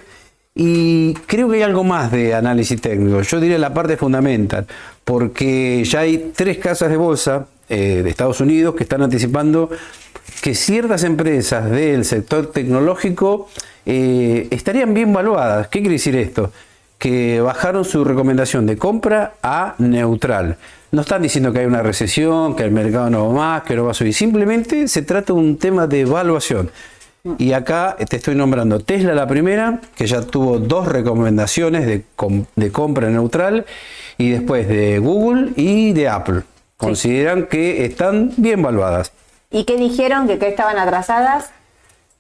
[0.55, 3.21] y creo que hay algo más de análisis técnico.
[3.23, 4.69] Yo diría la parte fundamental,
[5.05, 9.71] porque ya hay tres casas de bolsa eh, de Estados Unidos que están anticipando
[10.41, 13.49] que ciertas empresas del sector tecnológico
[13.85, 15.67] eh, estarían bien valuadas.
[15.67, 16.53] ¿Qué quiere decir esto?
[16.97, 20.59] Que bajaron su recomendación de compra a neutral.
[20.95, 23.85] No están diciendo que hay una recesión, que el mercado no va más, que no
[23.85, 24.15] va a subir.
[24.15, 26.71] Simplemente se trata de un tema de evaluación.
[27.37, 32.05] Y acá te estoy nombrando Tesla la primera, que ya tuvo dos recomendaciones de,
[32.55, 33.67] de compra neutral,
[34.19, 36.43] y después de Google y de Apple.
[36.77, 39.11] Consideran que están bien valuadas.
[39.51, 40.29] ¿Y qué dijeron?
[40.29, 41.51] ¿Que, que estaban atrasadas?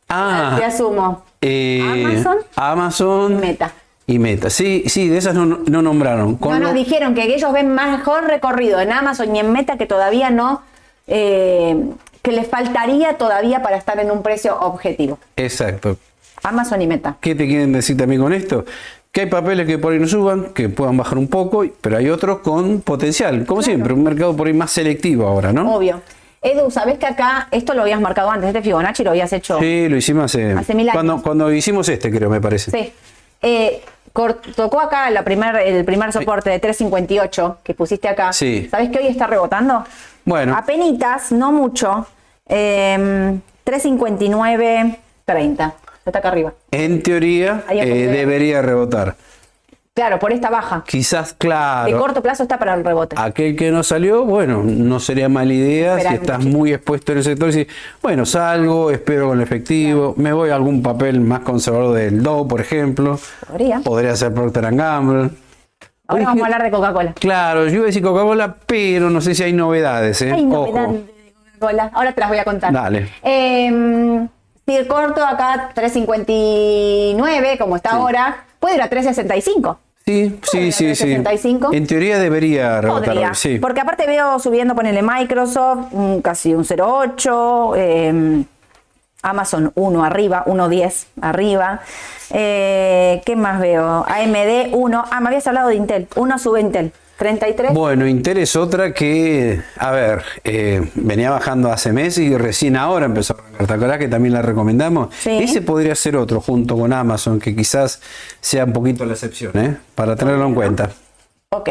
[0.08, 1.22] Ah, ¿Qué asumo?
[1.40, 2.36] eh, Amazon.
[2.56, 3.72] Amazon Meta.
[4.06, 4.50] Y Meta.
[4.50, 6.36] Sí, sí, de esas no, no nombraron.
[6.36, 9.76] Con No, no, lo- dijeron que ellos ven mejor recorrido en Amazon y en Meta
[9.78, 10.62] que todavía no,
[11.06, 11.76] eh,
[12.22, 15.18] que les faltaría todavía para estar en un precio objetivo.
[15.36, 15.96] Exacto.
[16.42, 17.16] Amazon y Meta.
[17.20, 18.64] ¿Qué te quieren decir también con esto?
[19.12, 22.10] Que hay papeles que por ahí no suban, que puedan bajar un poco, pero hay
[22.10, 23.46] otros con potencial.
[23.46, 25.72] Como siempre, un mercado por ahí más selectivo ahora, ¿no?
[25.74, 26.00] Obvio.
[26.42, 28.48] Edu, ¿sabés que acá esto lo habías marcado antes?
[28.48, 29.58] Este Fibonacci lo habías hecho.
[29.60, 30.94] Sí, lo hicimos hace, Hace mil años.
[30.94, 32.70] Cuando, cuando hicimos este, creo, me parece.
[32.70, 32.92] Sí.
[33.40, 33.80] Eh,
[34.54, 38.32] tocó acá la primer, el primer soporte de 358 que pusiste acá.
[38.32, 38.68] Sí.
[38.70, 39.84] ¿Sabés que hoy está rebotando?
[40.24, 42.06] Bueno, Apenitas, no mucho.
[42.46, 43.36] Eh,
[43.66, 45.72] 359.30.
[46.06, 46.52] Está acá arriba.
[46.70, 49.16] en teoría eh, debería rebotar.
[49.94, 50.82] Claro, por esta baja.
[50.84, 53.14] Quizás, De claro, corto plazo está para el rebote.
[53.16, 57.18] aquel que no salió, bueno, no sería mala idea Esperar si estás muy expuesto en
[57.18, 57.68] el sector y decir,
[58.02, 62.48] bueno, salgo, espero con el efectivo, me voy a algún papel más conservador del Dow,
[62.48, 63.20] por ejemplo.
[63.46, 63.78] Podría.
[63.84, 65.30] Podría ser Procter Gamble.
[66.08, 67.12] Ahora Oye, vamos a hablar de Coca-Cola.
[67.14, 70.32] Claro, yo iba a decir Coca-Cola, pero no sé si hay novedades, ¿eh?
[70.32, 70.92] Hay novedad Ojo.
[70.94, 71.90] de Coca-Cola.
[71.94, 72.72] Ahora te las voy a contar.
[72.72, 73.10] Dale.
[73.22, 74.26] Eh,
[74.66, 79.78] si el corto acá 359, como está ahora, puede ir a 365.
[80.06, 81.04] Sí, sí, sí, sí.
[81.04, 81.74] 65.
[81.74, 83.58] En teoría debería rebotar Podría, sí.
[83.58, 85.92] porque aparte veo subiendo, ponele Microsoft,
[86.22, 88.44] casi un 0,8, eh,
[89.20, 91.80] Amazon 1 arriba, 1,10 arriba.
[92.30, 94.06] Eh, ¿Qué más veo?
[94.08, 97.72] AMD 1, ah, me habías hablado de Intel, 1 sube Intel, 33.
[97.72, 103.06] Bueno, Intel es otra que, a ver, eh, venía bajando hace meses y recién ahora
[103.06, 103.64] empezó a.
[103.66, 105.14] ¿Te que también la recomendamos?
[105.14, 105.30] Sí.
[105.42, 108.00] Ese podría ser otro junto con Amazon, que quizás
[108.40, 109.76] sea un poquito la excepción, ¿eh?
[109.94, 110.90] Para tenerlo en cuenta.
[111.50, 111.68] Ok.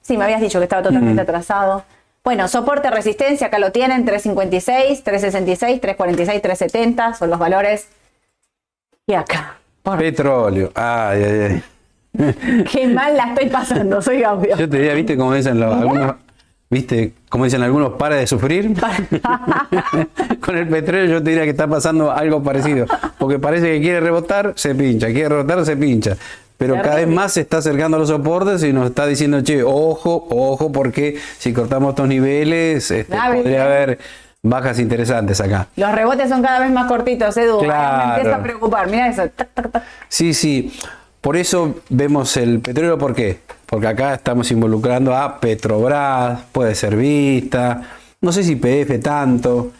[0.00, 1.24] Sí, me habías dicho que estaba totalmente Mm.
[1.24, 1.84] atrasado.
[2.24, 7.86] Bueno, soporte, resistencia, acá lo tienen, 356, 366, 346, 370, son los valores.
[9.06, 9.58] Y acá.
[9.82, 10.70] Por- Petróleo.
[10.74, 11.62] Ay, ay, ay.
[12.70, 14.56] Qué mal la estoy pasando, soy Gaudio.
[14.56, 16.14] Yo te diría, ¿viste cómo dicen los- algunos,
[16.68, 18.70] viste, como dicen algunos, para de sufrir?
[20.40, 22.86] Con el petróleo yo te diría que está pasando algo parecido,
[23.18, 26.16] porque parece que quiere rebotar, se pincha, quiere rebotar, se pincha.
[26.58, 29.64] Pero cada vez más se está acercando a los soportes y nos está diciendo, che,
[29.64, 33.98] ojo, ojo, porque si cortamos estos niveles, este, Ah, podría haber
[34.44, 35.66] bajas interesantes acá.
[35.74, 37.58] Los rebotes son cada vez más cortitos, Edu.
[37.58, 38.06] Claro.
[38.06, 38.88] Me empieza a preocupar.
[38.88, 39.22] Mira eso.
[40.08, 40.72] Sí, sí.
[41.22, 43.38] Por eso vemos el petróleo, ¿por qué?
[43.66, 47.80] Porque acá estamos involucrando a Petrobras, puede ser Vista,
[48.20, 49.70] no sé si PF tanto,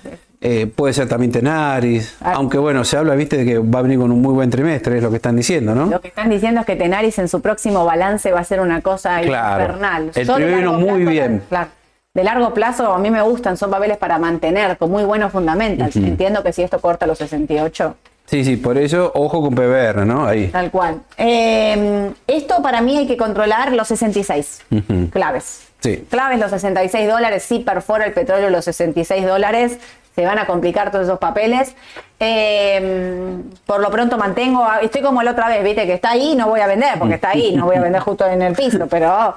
[0.41, 2.33] eh, puede ser también Tenaris, Ah.
[2.37, 4.97] aunque bueno, se habla, viste, de que va a venir con un muy buen trimestre,
[4.97, 5.87] es lo que están diciendo, ¿no?
[5.87, 8.81] Lo que están diciendo es que Tenaris en su próximo balance va a ser una
[8.81, 9.63] cosa Claro.
[9.65, 10.11] infernal.
[10.15, 11.43] El muy plazo, bien.
[11.49, 11.71] Claro.
[12.15, 15.97] De largo plazo a mí me gustan, son papeles para mantener con muy buenos fundamentals.
[15.97, 17.97] Entiendo que si esto corta los 68,
[18.27, 20.27] Sí, sí, por eso ojo con PBR, ¿no?
[20.27, 20.49] Ahí.
[20.49, 21.03] tal cual.
[21.19, 25.11] Eh, esto para mí hay que controlar los 66 Ujú.
[25.11, 25.69] claves.
[25.81, 26.07] Sí.
[26.09, 29.79] Claves los 66 dólares, si perfora el petróleo los 66 dólares,
[30.15, 31.75] se van a complicar todos esos papeles.
[32.21, 33.35] Eh,
[33.67, 36.61] por lo pronto mantengo, estoy como la otra vez, viste, que está ahí, no voy
[36.61, 39.35] a vender, porque está ahí, no voy a vender justo en el piso, pero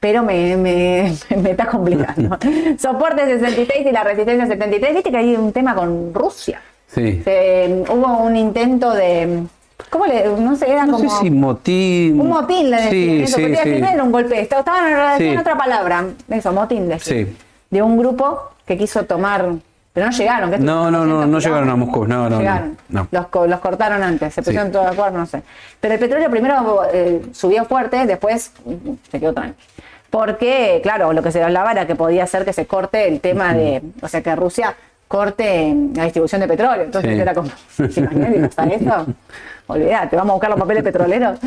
[0.00, 2.36] pero me, me, me está complicando.
[2.78, 6.60] Soporte 66 y la resistencia 73, viste que hay un tema con Rusia.
[6.94, 7.22] Sí.
[7.24, 9.44] Se- hubo un intento de,
[9.90, 11.10] ¿cómo le, no sé, era No como...
[11.10, 12.20] sé si motín.
[12.20, 14.60] Un motín le decían Sí, eso, sí, al final era un golpe de estado.
[14.60, 16.04] Estaban en otra palabra.
[16.28, 17.26] Eso, motín decían.
[17.26, 17.36] Sí.
[17.70, 19.46] De un grupo que quiso tomar.
[19.94, 20.50] Pero no llegaron.
[20.50, 21.76] que No, no, no, 200 no llegaron a.
[21.76, 22.76] Moscú, no, no, no, Llegaron.
[22.88, 23.08] no.
[23.10, 25.42] Los, los cortaron antes, se pusieron todos de acuerdo, no sé.
[25.80, 28.72] Pero el petróleo primero eh, subió fuerte, después mm,
[29.10, 29.66] se quedó tranquilo.
[30.08, 33.54] Porque, claro, lo que se hablaba era que podía ser que se corte el tema
[33.54, 33.82] de.
[34.02, 34.74] O sea, que Rusia
[35.12, 36.84] corte la distribución de petróleo.
[36.84, 37.20] Entonces Sí.
[37.20, 39.06] era como, ¿te eso?
[39.66, 41.38] Olvídate, vamos a buscar los papeles petroleros.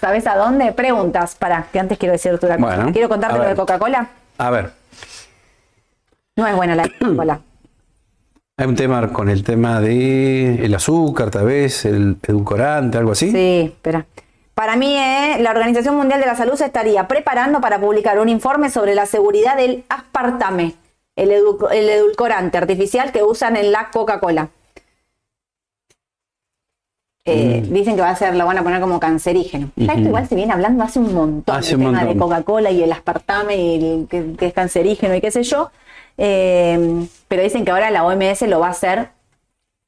[0.00, 0.72] ¿Sabes a dónde?
[0.72, 1.36] Preguntas.
[1.36, 2.76] Para, que antes quiero decirte una cosa.
[2.76, 3.54] Bueno, quiero contarte lo de.
[3.54, 4.08] Coca-Cola.
[4.38, 4.72] A ver,
[6.36, 7.40] No es buena la Coca-Cola.
[8.58, 13.30] hay un tema con el tema de el azúcar, tal vez, el edulcorante, algo así.
[13.30, 14.04] Sí, espera.
[14.54, 18.28] Para mí, eh, la Organización Mundial de la Salud se estaría preparando para publicar un
[18.28, 20.74] informe sobre la seguridad del aspartame,
[21.16, 24.48] el, edu- el edulcorante artificial que usan en la Coca-Cola.
[27.24, 27.72] Eh, Mm.
[27.72, 29.70] Dicen que va a ser, lo van a poner como cancerígeno.
[29.76, 32.16] Ya esto igual se viene hablando hace un montón Hace el un tema de.
[32.16, 35.70] Coca-Cola y el aspartame y el que, que es cancerígeno y qué sé yo.
[36.18, 39.10] Eh, pero dicen que ahora la OMS lo va a hacer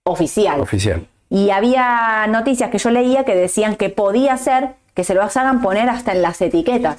[0.04, 0.60] oficial.
[0.60, 1.06] Oficial.
[1.28, 5.60] Y había noticias que yo leía que decían que podía ser que se lo hagan
[5.60, 6.98] poner hasta en las etiquetas.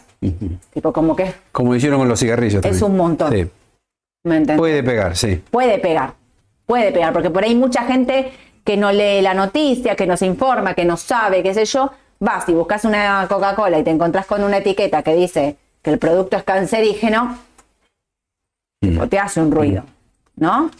[0.74, 2.56] Tipo, como que Como hicieron con los cigarrillos.
[2.56, 2.84] Es también.
[2.92, 3.32] un montón.
[3.32, 3.48] Sí.
[4.26, 4.58] ¿Me entendés?
[4.58, 5.42] Puede pegar, sí.
[5.50, 6.16] Puede pegar,
[6.66, 10.26] puede pegar, porque por ahí mucha gente que no lee la noticia, que no se
[10.26, 14.26] informa, que no sabe, qué sé yo, vas y buscas una Coca-Cola y te encontrás
[14.26, 17.38] con una etiqueta que dice que el producto es cancerígeno,
[18.82, 19.84] tipo, te hace un ruido,
[20.36, 20.72] ¿no?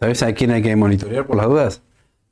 [0.00, 1.82] ¿Sabes a quién hay que monitorear por las dudas?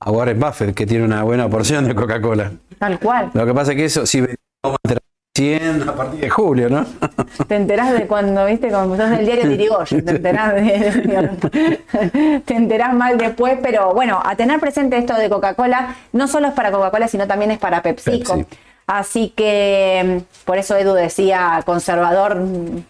[0.01, 2.53] A Warren Buffett, que tiene una buena porción de Coca-Cola.
[2.79, 3.31] Tal cual.
[3.33, 5.01] Lo que pasa es que eso, si entrar
[5.45, 6.87] 100 a partir de julio, ¿no?
[7.49, 12.95] Te enterás de cuando, viste, cuando sos del diario Tirigoyen, te enterás de, te enterás
[12.95, 17.09] mal después, pero bueno, a tener presente esto de Coca-Cola, no solo es para Coca-Cola,
[17.09, 18.37] sino también es para PepsiCo.
[18.37, 18.57] Pepsi.
[18.87, 22.41] Así que mm, por eso Edu decía, conservador,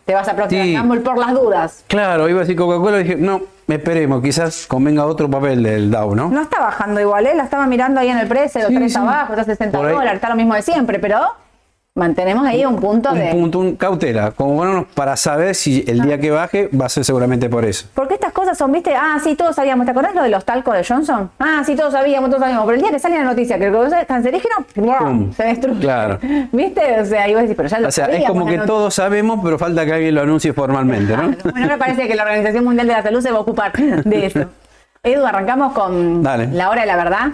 [0.04, 0.76] te vas a Procter Sí.
[1.02, 1.84] Por las dudas.
[1.86, 6.14] Claro, iba a decir Coca-Cola y dije, no, esperemos, quizás convenga otro papel del Dow,
[6.14, 6.28] ¿no?
[6.28, 7.34] No está bajando igual, ¿eh?
[7.34, 8.98] La estaba mirando ahí en el precio, Sí, 3 sí.
[8.98, 9.94] abajo, está 60 Por ahí.
[9.94, 11.20] dólares, está lo mismo de siempre, pero
[11.96, 13.30] mantenemos ahí un punto Un de...
[13.30, 17.04] punto, un cautela, como bueno, para saber si el día que baje va a ser
[17.04, 17.86] seguramente por eso.
[17.94, 19.84] Porque estas cosas son, viste, ah, sí, todos sabíamos.
[19.86, 21.30] ¿Te acordás lo de los talcos de Johnson?
[21.38, 22.66] Ah, sí, todos sabíamos, todos sabíamos.
[22.66, 24.56] Pero el día que sale la noticia que el es cancerígeno.
[24.74, 25.32] Pum.
[25.34, 25.80] se destruye.
[25.80, 26.18] Claro.
[26.52, 27.00] ¿Viste?
[27.00, 28.92] O sea, iba a decir, pero ya lo O sea, es sabíamos, como que todos
[28.94, 31.30] sabemos, pero falta que alguien lo anuncie formalmente, ¿no?
[31.52, 34.26] Bueno, me parece que la Organización Mundial de la Salud se va a ocupar de
[34.26, 34.40] eso.
[35.04, 36.48] Edu, arrancamos con Dale.
[36.48, 37.28] la hora de la verdad.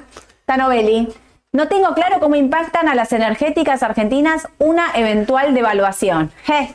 [0.45, 1.09] Tanovelli.
[1.53, 6.31] No tengo claro cómo impactan a las energéticas argentinas una eventual devaluación.
[6.45, 6.75] Je.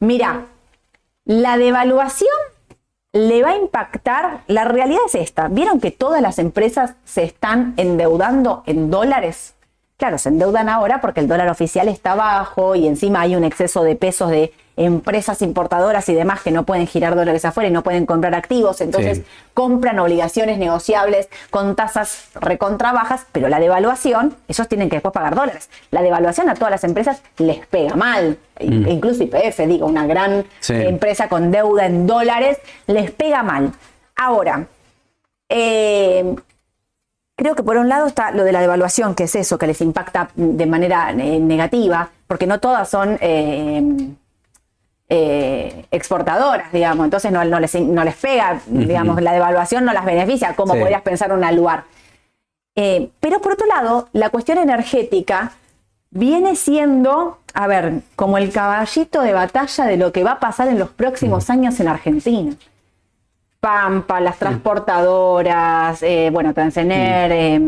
[0.00, 0.46] Mira,
[1.26, 2.30] la devaluación
[3.12, 4.40] le va a impactar.
[4.46, 5.48] La realidad es esta.
[5.48, 9.54] ¿Vieron que todas las empresas se están endeudando en dólares?
[9.98, 13.82] Claro, se endeudan ahora porque el dólar oficial está bajo y encima hay un exceso
[13.82, 17.82] de pesos de empresas importadoras y demás que no pueden girar dólares afuera y no
[17.82, 18.80] pueden comprar activos.
[18.80, 19.24] Entonces Sí.
[19.54, 25.34] compran obligaciones negociables con tasas recontra bajas, pero la devaluación, esos tienen que después pagar
[25.34, 25.68] dólares.
[25.90, 28.38] La devaluación a todas las empresas les pega mal.
[28.58, 30.74] E Incluso IPF, digo, una gran Sí.
[30.74, 33.72] empresa con deuda en dólares, les pega mal.
[34.16, 34.66] Ahora,
[35.48, 36.34] eh,
[37.36, 39.80] creo que por un lado está lo de la devaluación, que es eso, que les
[39.80, 43.82] impacta de manera eh, negativa, porque no todas son eh,
[45.08, 50.04] eh, exportadoras, digamos, entonces no, no les, no les pega, digamos, la devaluación no las
[50.04, 50.80] beneficia, como Sí.
[50.80, 51.84] podrías pensar una lugar.
[52.76, 55.52] Eh, pero por otro lado, la cuestión energética
[56.10, 60.68] viene siendo, a ver, como el caballito de batalla de lo que va a pasar
[60.68, 62.54] en los próximos años en Argentina.
[63.60, 67.60] Pampa, las transportadoras, eh, bueno, Transener, eh,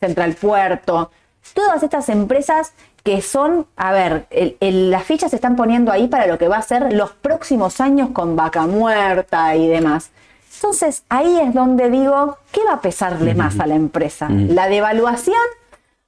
[0.00, 1.10] Central Puerto,
[1.54, 2.72] todas estas empresas
[3.04, 6.48] que son, a ver, el- el- las fichas se están poniendo ahí para lo que
[6.48, 10.10] va a ser los próximos años con vaca muerta y demás.
[10.56, 14.28] Entonces, ahí es donde digo, ¿qué va a pesarle más a la empresa?
[14.30, 15.36] ¿La devaluación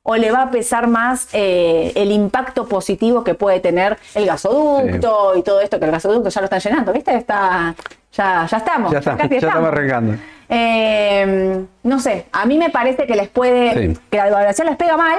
[0.03, 5.34] o le va a pesar más eh, el impacto positivo que puede tener el gasoducto
[5.36, 7.14] y todo esto, que el gasoducto ya lo están llenando, ¿viste?
[7.14, 7.74] Está,
[8.12, 8.92] ya, ya estamos.
[8.92, 10.14] Ya está, casi ya estamos arrancando.
[10.49, 14.01] Eh, no sé, a mí me parece que les puede, Sí.
[14.11, 15.18] que la devaluación les pega mal,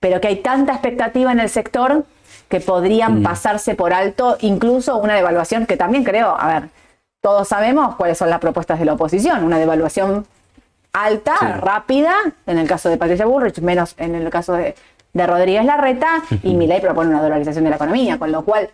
[0.00, 2.04] pero que hay tanta expectativa en el sector
[2.48, 6.68] que podrían pasarse por alto incluso una devaluación que también creo, a ver,
[7.20, 10.26] todos sabemos cuáles son las propuestas de la oposición, una devaluación
[10.92, 11.46] alta, Sí.
[11.60, 12.14] rápida,
[12.46, 14.74] en el caso de Patricia Bullrich, menos en el caso de,
[15.12, 18.70] de Rodríguez Larreta, y Milei propone una dolarización de la economía, con lo cual,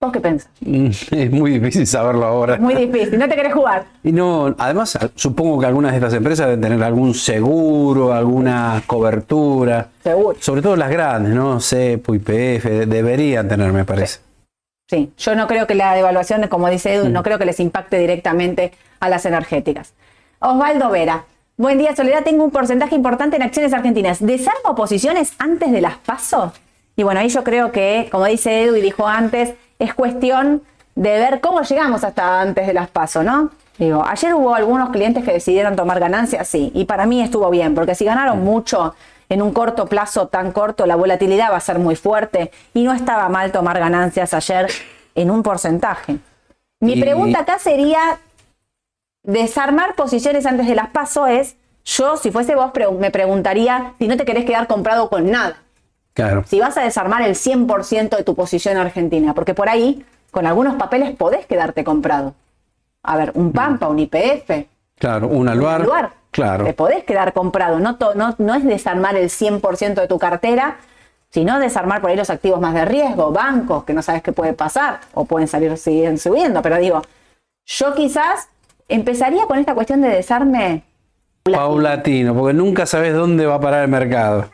[0.00, 0.50] ¿vos qué pensás?
[0.60, 2.56] Mm, Es muy difícil saberlo ahora.
[2.58, 3.84] Muy difícil, no te querés jugar.
[4.02, 9.88] Y no, además supongo que algunas de estas empresas deben tener algún seguro, alguna cobertura.
[10.02, 10.36] Seguro.
[10.40, 11.60] Sobre todo las grandes, ¿no?
[11.60, 14.20] CEPO, IPF, de- deberían tener, me parece.
[14.88, 17.98] Sí, yo no creo que la devaluación, como dice Edu, no creo que les impacte
[17.98, 19.94] directamente a las energéticas.
[20.38, 21.24] Osvaldo Vera.
[21.56, 22.22] Buen día, Soledad.
[22.22, 24.24] Tengo un porcentaje importante en acciones argentinas.
[24.24, 26.52] ¿Desarmo posiciones antes de las pasos?
[26.96, 30.62] Y bueno, ahí yo creo que, como dice Edu y dijo antes, es cuestión
[30.94, 33.50] de ver cómo llegamos hasta antes de las pasos, ¿no?
[33.78, 37.74] Digo, ayer hubo algunos clientes que decidieron tomar ganancias, sí, y para mí estuvo bien,
[37.74, 38.94] porque si ganaron mucho
[39.28, 42.94] en un corto plazo tan corto, la volatilidad va a ser muy fuerte y no
[42.94, 44.68] estaba mal tomar ganancias ayer
[45.14, 46.16] en un porcentaje.
[46.80, 48.18] Mi Y- pregunta acá sería,
[49.22, 54.08] desarmar posiciones antes de las paso es, yo si fuese vos pre- me preguntaría si
[54.08, 55.56] no te querés quedar comprado con nada
[56.16, 56.44] Claro.
[56.48, 60.74] si vas a desarmar el 100% de tu posición argentina, porque por ahí, con algunos
[60.76, 62.34] papeles podés quedarte comprado.
[63.02, 64.66] A ver, un Pampa, un IPF,
[64.98, 65.82] Claro, un un aluar.
[65.84, 66.64] lugar, Claro.
[66.64, 67.78] te podés quedar comprado.
[67.80, 70.78] No, to- no, no es desarmar el 100% de tu cartera,
[71.30, 74.54] sino desarmar por ahí los activos más de riesgo, bancos, que no sabes qué puede
[74.54, 76.62] pasar, o pueden salir siguen subiendo.
[76.62, 77.02] Pero digo,
[77.66, 78.48] yo quizás
[78.88, 80.82] empezaría con esta cuestión de desarme
[81.44, 84.46] Paulatino, porque nunca sabes dónde va a parar el mercado.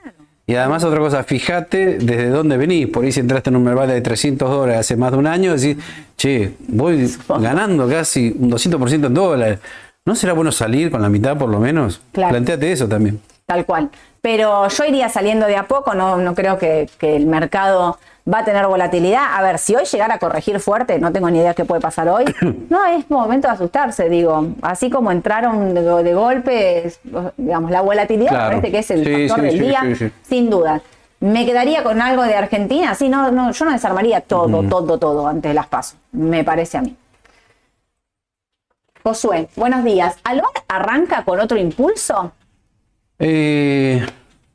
[0.47, 2.89] Y además otra cosa, fíjate desde dónde venís.
[2.89, 5.57] Por ahí si entraste en un merval de 300 dólares hace más de un año,
[5.57, 5.77] decís,
[6.17, 7.09] che, voy
[7.41, 9.59] ganando casi un 200% en dólares.
[10.05, 12.01] ¿No será bueno salir con la mitad por lo menos?
[12.11, 12.31] Claro.
[12.31, 13.21] Planteate eso también.
[13.47, 13.91] Tal cual.
[14.21, 17.99] Pero yo iría saliendo de a poco, no, no creo que, que el mercado
[18.31, 19.35] va a tener volatilidad.
[19.35, 22.09] A ver, si hoy llegara a corregir fuerte, no tengo ni idea qué puede pasar
[22.09, 22.25] hoy.
[22.71, 24.49] No, es momento de asustarse, digo.
[24.63, 26.93] Así como entraron de, de golpe,
[27.37, 28.51] digamos, la volatilidad Claro.
[28.57, 30.81] parece que es el Sí, factor sí, del sí, día, sin duda.
[31.21, 35.29] Me quedaría con algo de Argentina, sí, no, no, yo no desarmaría todo, todo, todo
[35.29, 36.97] antes de las pasos, me parece a mí.
[39.05, 40.17] Josué, buenos días.
[40.25, 42.33] ¿Alvar arranca con otro impulso?
[43.19, 44.05] Eh,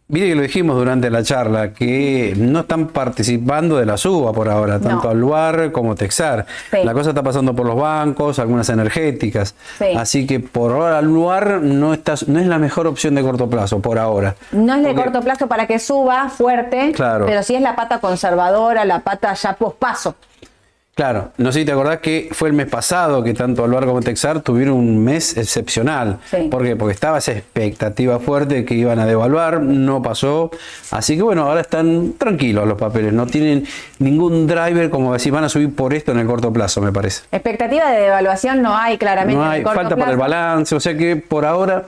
[0.10, 4.48] Mire que lo dijimos durante la charla, que no están participando de la suba por
[4.48, 5.10] ahora, tanto No.
[5.10, 6.46] Aluar como Texar.
[6.72, 6.78] Sí.
[6.86, 9.54] La cosa está pasando por los bancos, algunas energéticas.
[9.78, 9.88] Sí.
[9.98, 13.82] Así que por ahora Aluar no, está, no es la mejor opción de corto plazo,
[13.82, 14.36] por ahora.
[14.54, 17.26] No es de Porque- corto plazo para que suba fuerte, Claro.
[17.26, 20.16] pero sí es la pata conservadora, la pata ya pospaso.
[20.98, 24.02] Claro, no sé si te acordás que fue el mes pasado que tanto Aluar como
[24.02, 26.18] Texar tuvieron un mes excepcional.
[26.28, 26.48] Sí.
[26.50, 26.76] ¿Por qué?
[26.76, 30.50] Porque estaba esa expectativa fuerte de que iban a devaluar, no pasó.
[30.90, 33.68] Así que bueno, ahora están tranquilos los papeles, no tienen
[34.00, 37.26] ningún driver como decir van a subir por esto en el corto plazo, me parece.
[37.32, 40.74] Expectativa de devaluación no hay claramente No en hay el corto falta para el balance,
[40.74, 41.86] o sea que por ahora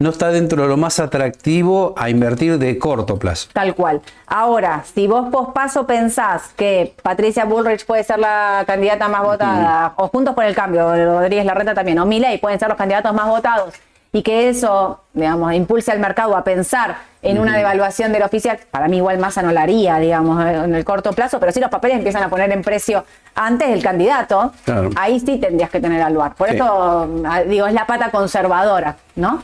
[0.00, 3.48] no está dentro de lo más atractivo a invertir de corto plazo.
[3.52, 4.00] Tal cual.
[4.26, 10.08] Ahora, si vos pospaso pensás que Patricia Bullrich puede ser la candidata más votada, o
[10.08, 13.74] Juntos por el Cambio, Rodríguez Larreta también, o Milei pueden ser los candidatos más votados,
[14.12, 18.88] y que eso, digamos, impulse al mercado a pensar en una devaluación del oficial, para
[18.88, 21.98] mí igual Massa no la haría, digamos, en el corto plazo, pero si los papeles
[21.98, 24.88] empiezan a poner en precio antes del candidato, Claro.
[24.96, 26.34] ahí sí tendrías que tener al lugar.
[26.34, 26.54] Por Sí.
[26.56, 29.42] eso, ah, digo, es la pata conservadora, ¿no?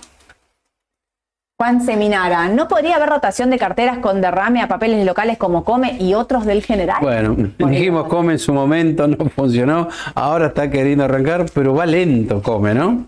[1.58, 5.96] Juan Seminara, ¿no podría haber rotación de carteras con derrame a papeles locales como Come
[5.98, 6.98] y otros del general?
[7.00, 12.42] Bueno, dijimos come en su momento, no funcionó, ahora está queriendo arrancar, pero va lento
[12.42, 13.06] come, ¿no?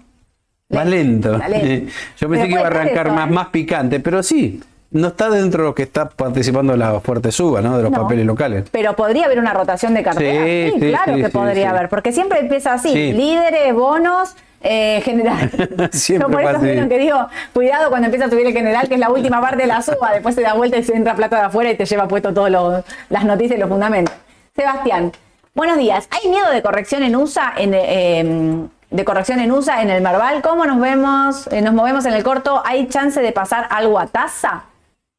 [0.74, 1.32] Va lento.
[1.38, 3.32] Yo pensé Pero que iba a arrancar eso, más, ¿eh?
[3.32, 7.60] más picante, pero sí, no está dentro de lo que está participando la fuerte suba,
[7.60, 7.76] ¿no?
[7.76, 8.00] De los No.
[8.00, 8.64] papeles locales.
[8.72, 10.46] Pero podría haber una rotación de carteras.
[10.46, 13.12] Sí, Sí, sí, claro sí, que podría haber, porque siempre empieza así: Sí.
[13.12, 14.34] líderes, bonos.
[14.60, 15.50] Eh, general.
[15.92, 18.94] Siempre Yo por eso vieron que digo, cuidado cuando empieza a subir el general, que
[18.94, 21.36] es la última parte de la suba, después se da vuelta y se entra plata
[21.36, 24.14] de afuera y te lleva puesto todas las noticias y los fundamentos.
[24.56, 25.12] Sebastián,
[25.54, 26.08] buenos días.
[26.10, 30.42] ¿Hay miedo de corrección en USA en, eh, de corrección en USA en el Marval?
[30.42, 31.46] ¿Cómo nos vemos?
[31.52, 32.60] eh, nos movemos en el corto.
[32.64, 34.64] ¿Hay chance de pasar algo a tasa?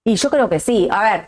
[0.04, 0.90] Y yo creo que sí.
[0.92, 1.28] A ver,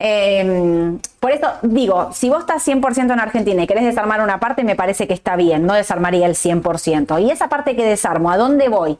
[0.00, 4.64] eh, por eso digo, si vos estás 100% en Argentina y querés desarmar una parte,
[4.64, 7.20] me parece que está bien, no desarmaría el 100%.
[7.22, 8.98] Y esa parte que desarmo, ¿a dónde voy?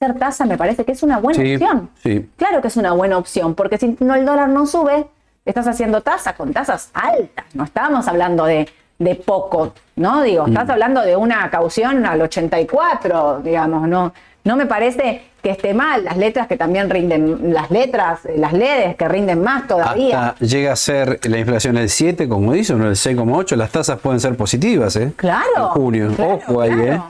[0.00, 1.90] Hacer tasa me parece que es una buena Sí, opción.
[2.02, 2.30] sí.
[2.36, 5.06] Claro que es una buena opción, porque si no el dólar no sube,
[5.44, 7.46] estás haciendo tasa con tasas altas.
[7.54, 8.68] No estábamos hablando de,
[9.00, 10.22] de poco, ¿no?
[10.22, 10.50] Digo, Mm.
[10.50, 14.12] estás hablando de una caución al 84, digamos, no,
[14.44, 16.04] no me parece que esté mal.
[16.04, 20.28] Las letras que también rinden, las letras, las LEDs que rinden más todavía.
[20.28, 23.98] Hasta llega a ser la inflación el 7, como dice, o el 6,8, las tasas
[24.00, 25.12] pueden ser positivas, ¿eh?
[25.16, 25.44] Claro.
[25.56, 26.12] En junio.
[26.14, 26.92] claro, Ojo ahí, claro.
[26.92, 27.02] ¿eh?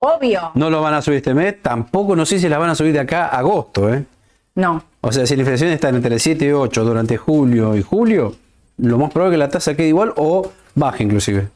[0.00, 0.50] Obvio.
[0.54, 2.92] No lo van a subir este mes, tampoco no sé si las van a subir
[2.92, 4.04] de acá a agosto, ¿eh?
[4.54, 4.84] No.
[5.00, 8.34] O sea, si la inflación está entre 7 y 8 durante julio y julio,
[8.78, 11.48] lo más probable es que la tasa quede igual o baje inclusive.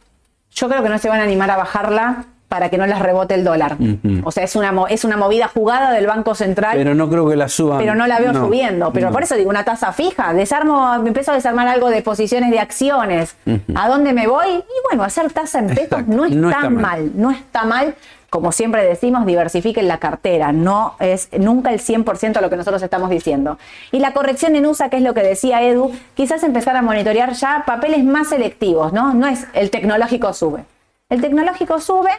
[0.50, 3.34] Yo creo que no se van a animar a bajarla para que no les rebote
[3.34, 3.76] el dólar.
[4.24, 6.76] O sea, es una, es una movida jugada del Banco Central.
[6.76, 7.78] Pero no creo que la suban.
[7.78, 8.90] pero no la veo subiendo.
[8.92, 9.12] Pero no.
[9.12, 10.32] por eso digo una tasa fija.
[10.32, 13.36] Desarmo, me empiezo a desarmar algo de posiciones de acciones.
[13.74, 14.48] ¿A dónde me voy?
[14.48, 16.72] Y bueno, hacer tasa en pesos no está, No está mal.
[16.80, 17.10] mal.
[17.14, 17.94] No está mal.
[18.30, 20.52] Como siempre decimos, diversifiquen la cartera.
[20.52, 23.58] No es nunca el 100% lo que nosotros estamos diciendo.
[23.90, 27.32] Y la corrección en USA, que es lo que decía Edu, quizás empezar a monitorear
[27.32, 29.14] ya papeles más selectivos, ¿no?
[29.14, 30.64] No es el tecnológico sube.
[31.08, 32.10] El tecnológico sube,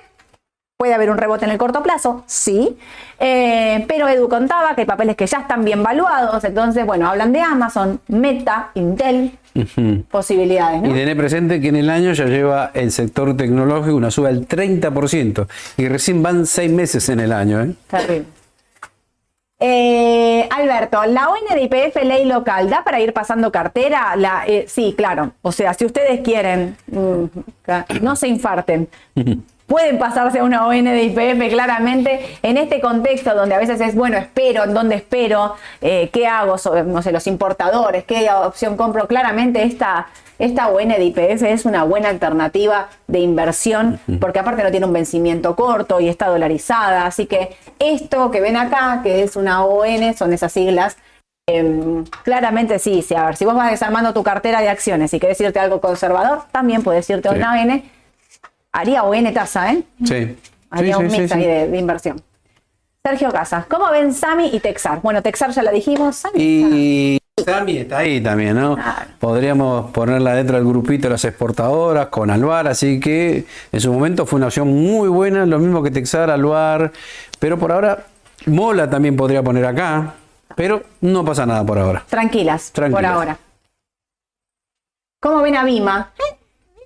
[0.81, 2.77] Puede haber un rebote en el corto plazo, sí,
[3.19, 7.33] eh, pero Edu contaba que hay papeles que ya están bien valuados, entonces, bueno, hablan
[7.33, 9.37] de Amazon, Meta, Intel,
[10.09, 10.81] posibilidades.
[10.81, 10.87] ¿no?
[10.87, 14.47] Y tener presente que en el año ya lleva el sector tecnológico una suba del
[14.47, 17.61] 30% y recién van seis meses en el año.
[17.61, 17.73] ¿eh?
[17.89, 18.25] Terrible.
[19.59, 24.15] Eh, Alberto, la ON de IPF ley local, ¿da para ir pasando cartera?
[24.15, 25.33] La, eh, sí, claro.
[25.41, 27.23] O sea, si ustedes quieren, mm,
[28.01, 28.87] no se infarten.
[29.69, 33.93] Pueden pasarse a una ON de IPF claramente en este contexto donde a veces es,
[33.95, 35.55] bueno, espero, ¿en dónde espero?
[35.79, 36.57] Eh, ¿Qué hago?
[36.57, 39.07] sobre, no sé, los importadores, ¿qué opción compro?
[39.07, 40.07] Claramente esta,
[40.39, 44.93] esta ON de IPF es una buena alternativa de inversión porque aparte no tiene un
[44.93, 47.05] vencimiento corto y está dolarizada.
[47.05, 50.97] Así que esto que ven acá, que es una ON, son esas siglas.
[51.47, 55.19] em, claramente sí, sí, a ver, si vos vas desarmando tu cartera de acciones y
[55.19, 57.37] querés irte a algo conservador, también puedes irte a Sí.
[57.37, 57.53] una
[58.71, 59.83] Haría ON tasa, ¿eh?
[60.05, 60.37] Sí.
[60.69, 62.21] Haría Sí, un sí, mix ahí de, de inversión.
[63.03, 65.01] Sergio Casas, ¿cómo ven Sami y Texar?
[65.01, 66.15] Bueno, Texar ya la dijimos.
[66.17, 68.75] Sami, Y Sami está ahí también, ¿no?
[68.75, 69.09] Claro.
[69.19, 74.25] Podríamos ponerla dentro del grupito de las exportadoras con Alvar, así que en su momento
[74.25, 76.91] fue una opción muy buena, lo mismo que Texar, Alvar,
[77.39, 78.05] pero por ahora
[78.45, 80.13] Mola también podría poner acá,
[80.55, 82.03] pero no pasa nada por ahora.
[82.09, 83.11] tranquilas, por Tranquilas.
[83.11, 83.37] ahora.
[85.21, 86.11] ¿Cómo ven a Vima?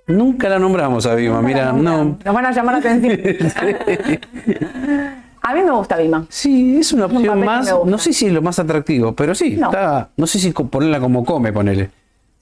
[0.06, 2.18] Nunca la nombramos a Vima, mira, no.
[2.22, 3.18] Nos van a llamar la atención.
[5.42, 6.26] a mí me gusta Vima.
[6.28, 9.66] Sí, es una opción más, no sé si es lo más atractivo, pero sí, No.
[9.68, 11.90] está, no sé si ponerla como come, ponele.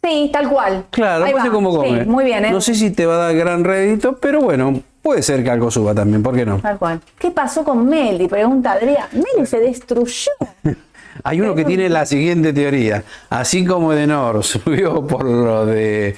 [0.04, 0.86] Sí, tal cual.
[0.90, 2.02] Claro, no sé cómo come.
[2.02, 2.50] Sí, muy bien, ¿eh?
[2.50, 5.70] No sé si te va a dar gran rédito, pero bueno, puede ser que algo
[5.70, 6.58] suba también, ¿por qué no?
[6.58, 7.00] Tal cual.
[7.16, 8.26] ¿Qué pasó con Meli?
[8.26, 9.06] Pregunta Adrián.
[9.12, 10.32] Meli se destruyó.
[11.24, 13.02] Hay uno que tiene la siguiente teoría.
[13.30, 16.14] Así como Edenor subió por lo de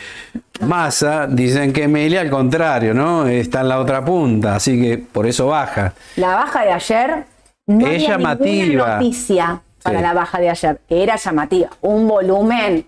[0.60, 3.26] Massa, dicen que Meli al contrario, ¿no?
[3.26, 5.94] Está en la otra punta, así que por eso baja.
[6.16, 7.24] La baja de ayer
[7.66, 8.94] no Es había llamativa.
[8.96, 10.02] noticia para Sí.
[10.02, 10.80] la baja de ayer.
[10.88, 11.70] Era llamativa.
[11.80, 12.84] Un volumen.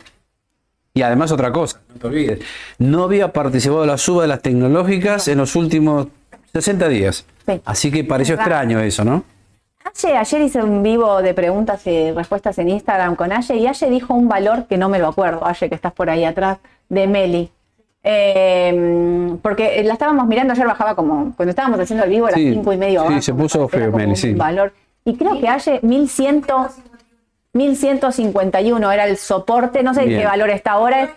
[0.94, 2.38] Y además otra cosa, no te olvides,
[2.78, 6.06] no había participado de la suba de las tecnológicas en los últimos
[6.54, 7.26] 60 días.
[7.46, 7.60] Sí.
[7.66, 9.22] Así que pareció extraño eso, ¿no?
[10.04, 13.88] Aye, ayer hice un vivo de preguntas y respuestas en Instagram con Aye y Aye
[13.90, 17.06] dijo un valor que no me lo acuerdo, Aye que estás por ahí atrás, de
[17.06, 17.50] Meli.
[18.02, 22.38] Eh, porque la estábamos mirando, ayer bajaba como, cuando estábamos haciendo el vivo, a las
[22.38, 23.00] Sí, cinco y medio.
[23.00, 24.34] sí, abajo, se puso feo, Meli, sí.
[24.34, 24.72] Valor.
[25.04, 26.44] Y creo que Aye 1100,
[27.52, 30.20] 1151 era el soporte, no sé Bien.
[30.20, 31.10] qué valor está ahora,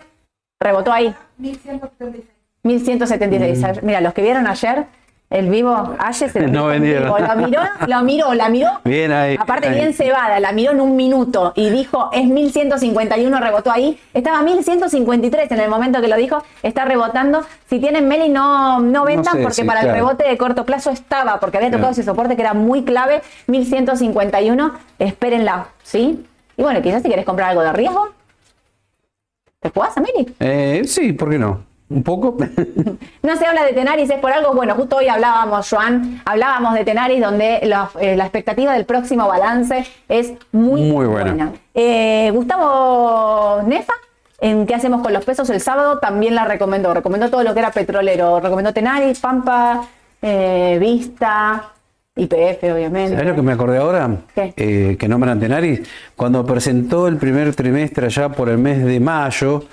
[0.58, 1.14] rebotó ahí.
[1.38, 2.24] 1176.
[2.62, 3.82] 1176.
[3.82, 4.86] Mira, los que vieron ayer
[5.30, 6.52] el vivo, Aye se lo Mm.
[6.52, 8.68] No vivo, Lo miró, lo miró, la miró.
[8.84, 9.36] Bien ahí.
[9.38, 9.76] Aparte ahí.
[9.76, 13.98] bien cebada, la miró en un minuto y dijo es 1151, rebotó ahí.
[14.12, 17.44] Estaba 1153 en el momento que lo dijo, está rebotando.
[17.68, 20.90] Si tienen Meli no, no vendan sé, porque sí, para el rebote de corto plazo
[20.90, 21.92] estaba, porque había tocado Claro.
[21.92, 26.26] ese soporte que era muy clave, 1151, espérenla, ¿sí?
[26.56, 28.08] Y bueno, quizás si quieres comprar algo de riesgo,
[29.60, 30.34] ¿te jugás a Meli?
[30.40, 31.69] Eh, sí, ¿por qué no?
[31.90, 32.36] Un poco.
[33.22, 36.84] No se habla de Tenaris, es por algo, bueno, justo hoy hablábamos, Joan, hablábamos de
[36.84, 41.30] Tenaris, donde la, eh, la expectativa del próximo balance es muy, Muy buena.
[41.32, 41.52] buena.
[41.74, 43.92] Eh, Gustavo Nefa,
[44.40, 45.50] en ¿Qué hacemos con los pesos?
[45.50, 49.82] El sábado también la recomendó, recomendó todo lo que era petrolero, recomendó Tenaris, Pampa,
[50.22, 51.72] eh, Vista,
[52.16, 53.10] IPF, obviamente.
[53.12, 54.08] ¿Sabes lo que me acordé ahora?
[54.34, 54.54] ¿Qué?
[54.56, 55.82] Eh, que nombran Tenaris.
[56.16, 59.64] Cuando presentó el primer trimestre allá por el mes de mayo,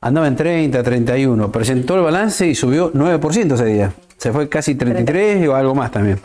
[0.00, 1.52] andaba en 30, 31.
[1.52, 3.92] Presentó el balance y subió 9% ese día.
[4.16, 6.20] Se fue casi 33 o algo más también.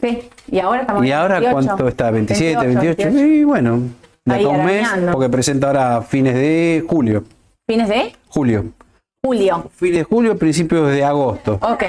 [0.00, 2.10] Sí, y ahora estamos ¿Y ahora 28, cuánto está?
[2.10, 3.04] ¿27, 28?
[3.04, 3.10] 28.
[3.10, 3.80] Y bueno,
[4.24, 7.24] de acá un mes, porque presenta ahora fines de julio.
[7.66, 8.64] ¿Fines de Julio.
[9.22, 9.70] julio?
[9.74, 11.58] Fines de julio, principios de agosto.
[11.60, 11.84] Ok.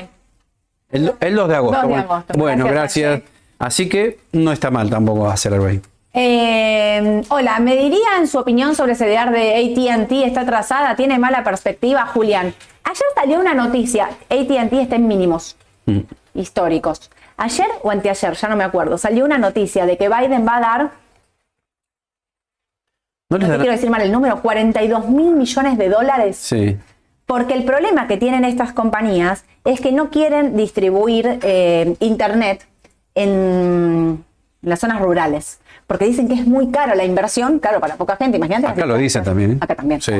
[0.91, 1.81] El, el 2 de agosto.
[1.83, 2.33] 2 de agosto.
[2.37, 3.31] Bueno, Gracias, gracias.
[3.59, 5.79] Así que no está mal tampoco hacer algo ahí.
[6.21, 10.11] Eh, hola, ¿me diría en su opinión sobre CDR de ATT?
[10.25, 10.97] ¿Está atrasada?
[10.97, 12.53] ¿Tiene mala perspectiva, Julián?
[12.83, 15.55] Ayer salió una noticia, ATT está en mínimos
[15.85, 15.99] Mm.
[16.33, 17.09] históricos.
[17.37, 20.59] Ayer o anteayer, ya no me acuerdo, salió una noticia de que Biden va a
[20.59, 20.91] dar,
[23.29, 26.77] ¿No les no quiero decir mal el número, 42 mil millones de dólares Sí.
[27.27, 32.67] porque el problema que tienen estas compañías es que no quieren distribuir eh, Internet
[33.15, 34.25] en
[34.61, 35.61] las zonas rurales.
[35.89, 38.37] Porque dicen que es muy caro la inversión, claro, para poca gente.
[38.37, 38.67] Imagínate.
[38.67, 39.57] Acá lo dicen también, ¿eh?
[39.59, 39.99] Acá también.
[39.99, 40.13] Sí.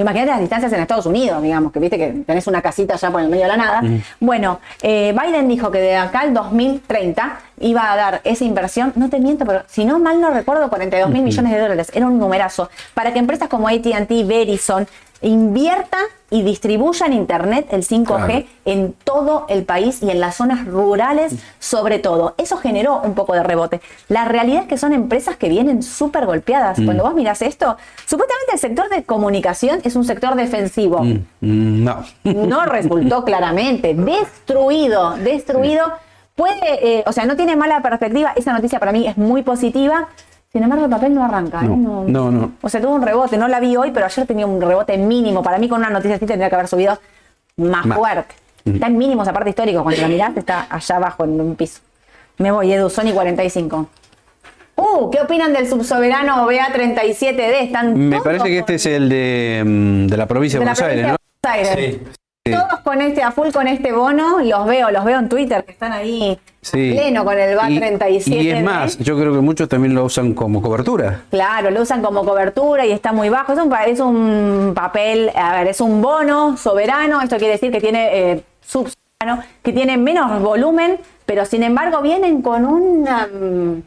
[0.00, 3.20] Imagínate las distancias en Estados Unidos, digamos, que viste que tenés una casita allá por
[3.20, 3.82] el medio de la nada.
[4.18, 9.10] Bueno, eh, Biden dijo que de acá al 2030 iba a dar esa inversión, no
[9.10, 11.90] te miento, pero si no mal no recuerdo, 42 mil millones de dólares.
[11.94, 12.70] Era un numerazo.
[12.94, 14.86] Para que empresas como ATT, Verizon,
[15.22, 18.44] inviertan y distribuyan Internet, el 5G, Claro.
[18.64, 22.34] en todo el país y en las zonas rurales sobre todo.
[22.38, 23.80] Eso generó un poco de rebote.
[24.08, 26.78] La realidad es que son empresas que vienen súper golpeadas.
[26.78, 26.84] Mm.
[26.84, 27.76] Cuando vos mirás esto,
[28.06, 31.02] supuestamente el sector de comunicación es un sector defensivo.
[31.02, 32.04] Mm, mm, No.
[32.24, 33.94] No resultó claramente.
[33.94, 35.84] Destruido, destruido.
[36.34, 38.32] Puede, eh, o sea, no tiene mala perspectiva.
[38.36, 40.08] Esa noticia para mí es muy positiva.
[40.52, 41.60] Sin embargo, el papel no arranca.
[41.62, 41.68] ¿eh?
[41.68, 42.52] No, no, no.
[42.60, 43.36] O sea, tuvo un rebote.
[43.36, 45.42] No la vi hoy, pero ayer tenía un rebote mínimo.
[45.42, 46.98] Para mí, con una noticia así tendría que haber subido
[47.56, 47.98] más, Más.
[47.98, 48.34] fuerte.
[48.64, 49.82] Está en mínimos, aparte histórico.
[49.82, 51.80] Cuando la mirás, está allá abajo en un piso.
[52.38, 53.86] Me voy, Edu, Sony 45.
[54.80, 57.62] Uh, ¿qué opinan del subsoberano BA37D?
[57.62, 61.06] Están Me parece que este es el de, mm, de la provincia de Buenos Aires,
[61.06, 61.12] ¿no?
[61.12, 61.98] de Buenos Aires.
[62.02, 62.12] Sí.
[62.46, 62.52] Sí.
[62.54, 65.72] Todos con este, a full con este bono, los veo, los veo en Twitter, que
[65.72, 66.92] están ahí Sí.
[66.94, 68.42] pleno con el Y- BA37.
[68.42, 71.20] Y, es más, yo creo que muchos también lo usan como cobertura.
[71.30, 73.52] Claro, lo usan como cobertura y está muy bajo.
[73.52, 77.20] Es un, es un papel, a ver, es un bono soberano.
[77.20, 82.40] Esto quiere decir que tiene eh, subsoberano, que tiene menos volumen, pero sin embargo vienen
[82.40, 83.26] con una.
[83.26, 83.82] mm,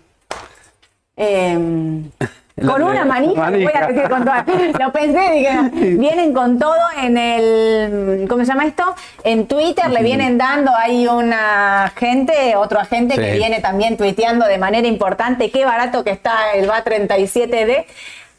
[1.15, 2.09] em,
[2.67, 3.71] con una manija, manija.
[3.71, 4.45] voy a decir con toda-
[4.79, 8.83] lo pensé, dije, vienen con todo en el, ¿cómo se llama esto?
[9.23, 14.57] En Twitter le vienen dando ahí una gente, otro agente que viene también tuiteando de
[14.57, 17.85] manera importante qué barato que está el BA37D.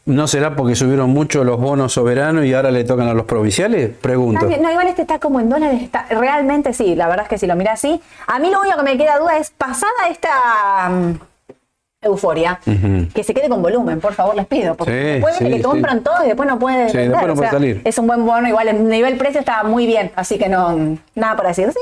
[0.07, 3.91] ¿No será porque subieron mucho los bonos soberanos y ahora le tocan a los provinciales?
[4.03, 4.47] Pregunto.
[4.61, 5.83] No, igual este está como en dólares.
[5.83, 7.99] Está, realmente sí, la verdad es que si lo miras así.
[8.27, 10.91] A mí lo único que me queda duda es, pasada esta
[12.05, 12.61] euforia,
[13.15, 14.75] que se quede con volumen, por favor, les pido.
[14.77, 15.63] Porque Sí, después sí, que sí.
[15.63, 17.83] compran todo y después no puede Sí, después no o puede sea, salir.
[17.85, 21.37] Es un buen bono, igual el nivel precio está muy bien, así que no, nada
[21.37, 21.71] para decir.
[21.73, 21.79] Sí,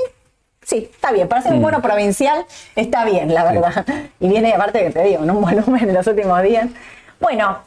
[0.62, 1.28] sí, está bien.
[1.28, 1.62] Para ser un Mm.
[1.62, 2.44] bono provincial
[2.76, 3.84] está bien, la verdad.
[4.20, 6.68] Y viene, aparte que te digo, en un volumen en los últimos días.
[7.20, 7.58] Bueno,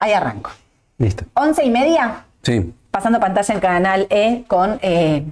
[0.00, 0.50] ahí arranco.
[0.98, 1.24] Listo.
[1.34, 2.72] Once y media, Sí.
[2.90, 5.24] pasando pantalla en Canal E con eh,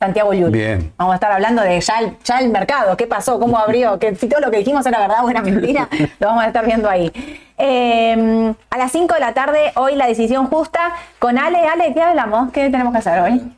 [0.00, 0.50] Santiago Llull.
[0.50, 0.92] Bien.
[0.96, 4.14] Vamos a estar hablando de ya el, ya el mercado, qué pasó, cómo abrió, que
[4.14, 5.88] si todo lo que dijimos era verdad o era mentira,
[6.18, 7.12] lo vamos a estar viendo ahí.
[7.58, 11.58] Eh, a las 5 de la tarde, hoy la decisión justa con Ale.
[11.66, 12.50] Ale, ¿qué hablamos?
[12.50, 13.54] ¿Qué tenemos que hacer hoy?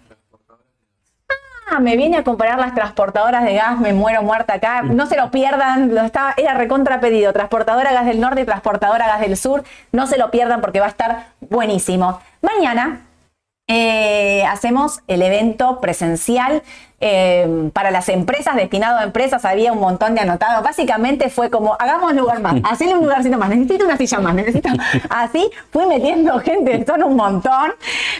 [1.71, 4.83] Ah, me viene a comparar las transportadoras de gas, me muero muerta acá.
[4.83, 7.33] No se lo pierdan, lo estaba, era recontra pedido.
[7.33, 9.63] Transportadora Gas del Norte y Transportadora Gas del Sur.
[9.93, 12.21] No se lo pierdan porque va a estar buenísimo.
[12.43, 13.03] Mañana
[13.75, 16.63] eh, hacemos el evento presencial
[17.01, 20.63] eh, para las empresas, destinado a empresas, había un montón de anotados.
[20.63, 24.69] Básicamente fue como, hagamos lugar más, hacerle un lugarcito más, necesito una silla más, necesito...
[25.09, 27.73] Así fui metiendo gente, son un montón.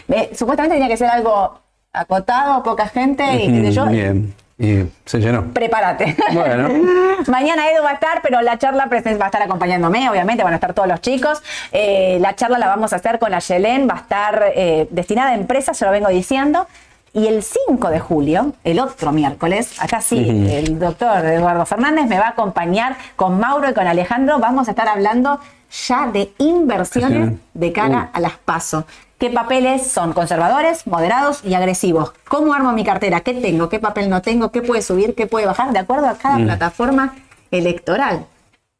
[0.09, 1.59] Eh, supuestamente tenía que ser algo
[1.91, 3.85] acotado, poca gente y qué sé yo.
[3.85, 4.33] Bien.
[4.57, 5.51] Y se llenó.
[5.51, 6.15] Prepárate.
[6.31, 6.69] Bueno.
[7.27, 10.57] Mañana Edu va a estar, pero la charla va a estar acompañándome, obviamente, van a
[10.57, 11.41] estar todos los chicos.
[11.71, 15.35] Eh, la charla la vamos a hacer con Ayelén, va a estar eh, destinada a
[15.35, 16.67] empresas, se lo vengo diciendo.
[17.15, 20.17] Y el 5 de julio, el otro miércoles, acá sí,
[20.49, 24.39] el doctor Eduardo Fernández me va a acompañar con Mauro y con Alejandro.
[24.39, 25.39] Vamos a estar hablando
[25.87, 28.85] ya de inversiones de cara a las PASO.
[29.17, 32.13] ¿Qué papeles son conservadores, moderados y agresivos?
[32.27, 33.21] ¿Cómo armo mi cartera?
[33.21, 33.69] ¿Qué tengo?
[33.69, 34.51] ¿Qué papel no tengo?
[34.51, 35.15] ¿Qué puede subir?
[35.15, 35.71] ¿Qué puede bajar?
[35.71, 37.15] De acuerdo a cada plataforma
[37.49, 38.25] electoral.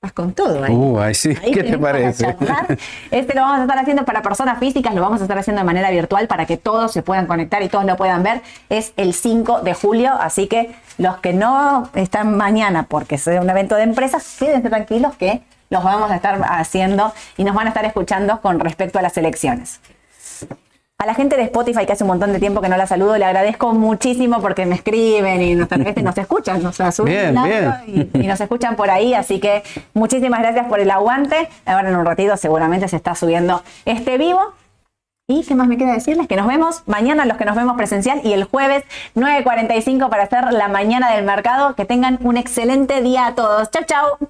[0.01, 0.73] Vas con todo ahí.
[0.73, 1.33] Uh, ahí sí.
[1.41, 2.35] Ahí ¿Qué te parece?
[3.09, 5.65] Este lo vamos a estar haciendo para personas físicas, lo vamos a estar haciendo de
[5.65, 8.41] manera virtual para que todos se puedan conectar y todos lo puedan ver.
[8.67, 13.49] Es el 5 de julio, así que los que no están mañana porque es un
[13.49, 15.41] evento de empresas, quédense tranquilos que
[15.73, 19.17] los vamos a estar haciendo y nos van a estar escuchando con respecto a las
[19.17, 19.81] elecciones.
[20.99, 23.17] A la gente de Spotify, que hace un montón de tiempo que no la saludo,
[23.17, 27.35] le agradezco muchísimo porque me escriben y nos, nos escuchan, nos Bien,
[28.13, 29.63] y nos escuchan por ahí, así que
[29.93, 31.49] muchísimas gracias por el aguante.
[31.65, 34.39] Ahora en un ratito seguramente se está subiendo este vivo.
[35.27, 36.27] ¿Y qué más me queda decirles?
[36.27, 38.83] Que nos vemos mañana los que nos vemos presencial y el jueves
[39.15, 41.75] 9.45 para hacer la mañana del mercado.
[41.75, 43.71] Que tengan un excelente día a todos.
[43.71, 44.29] Chau, chau.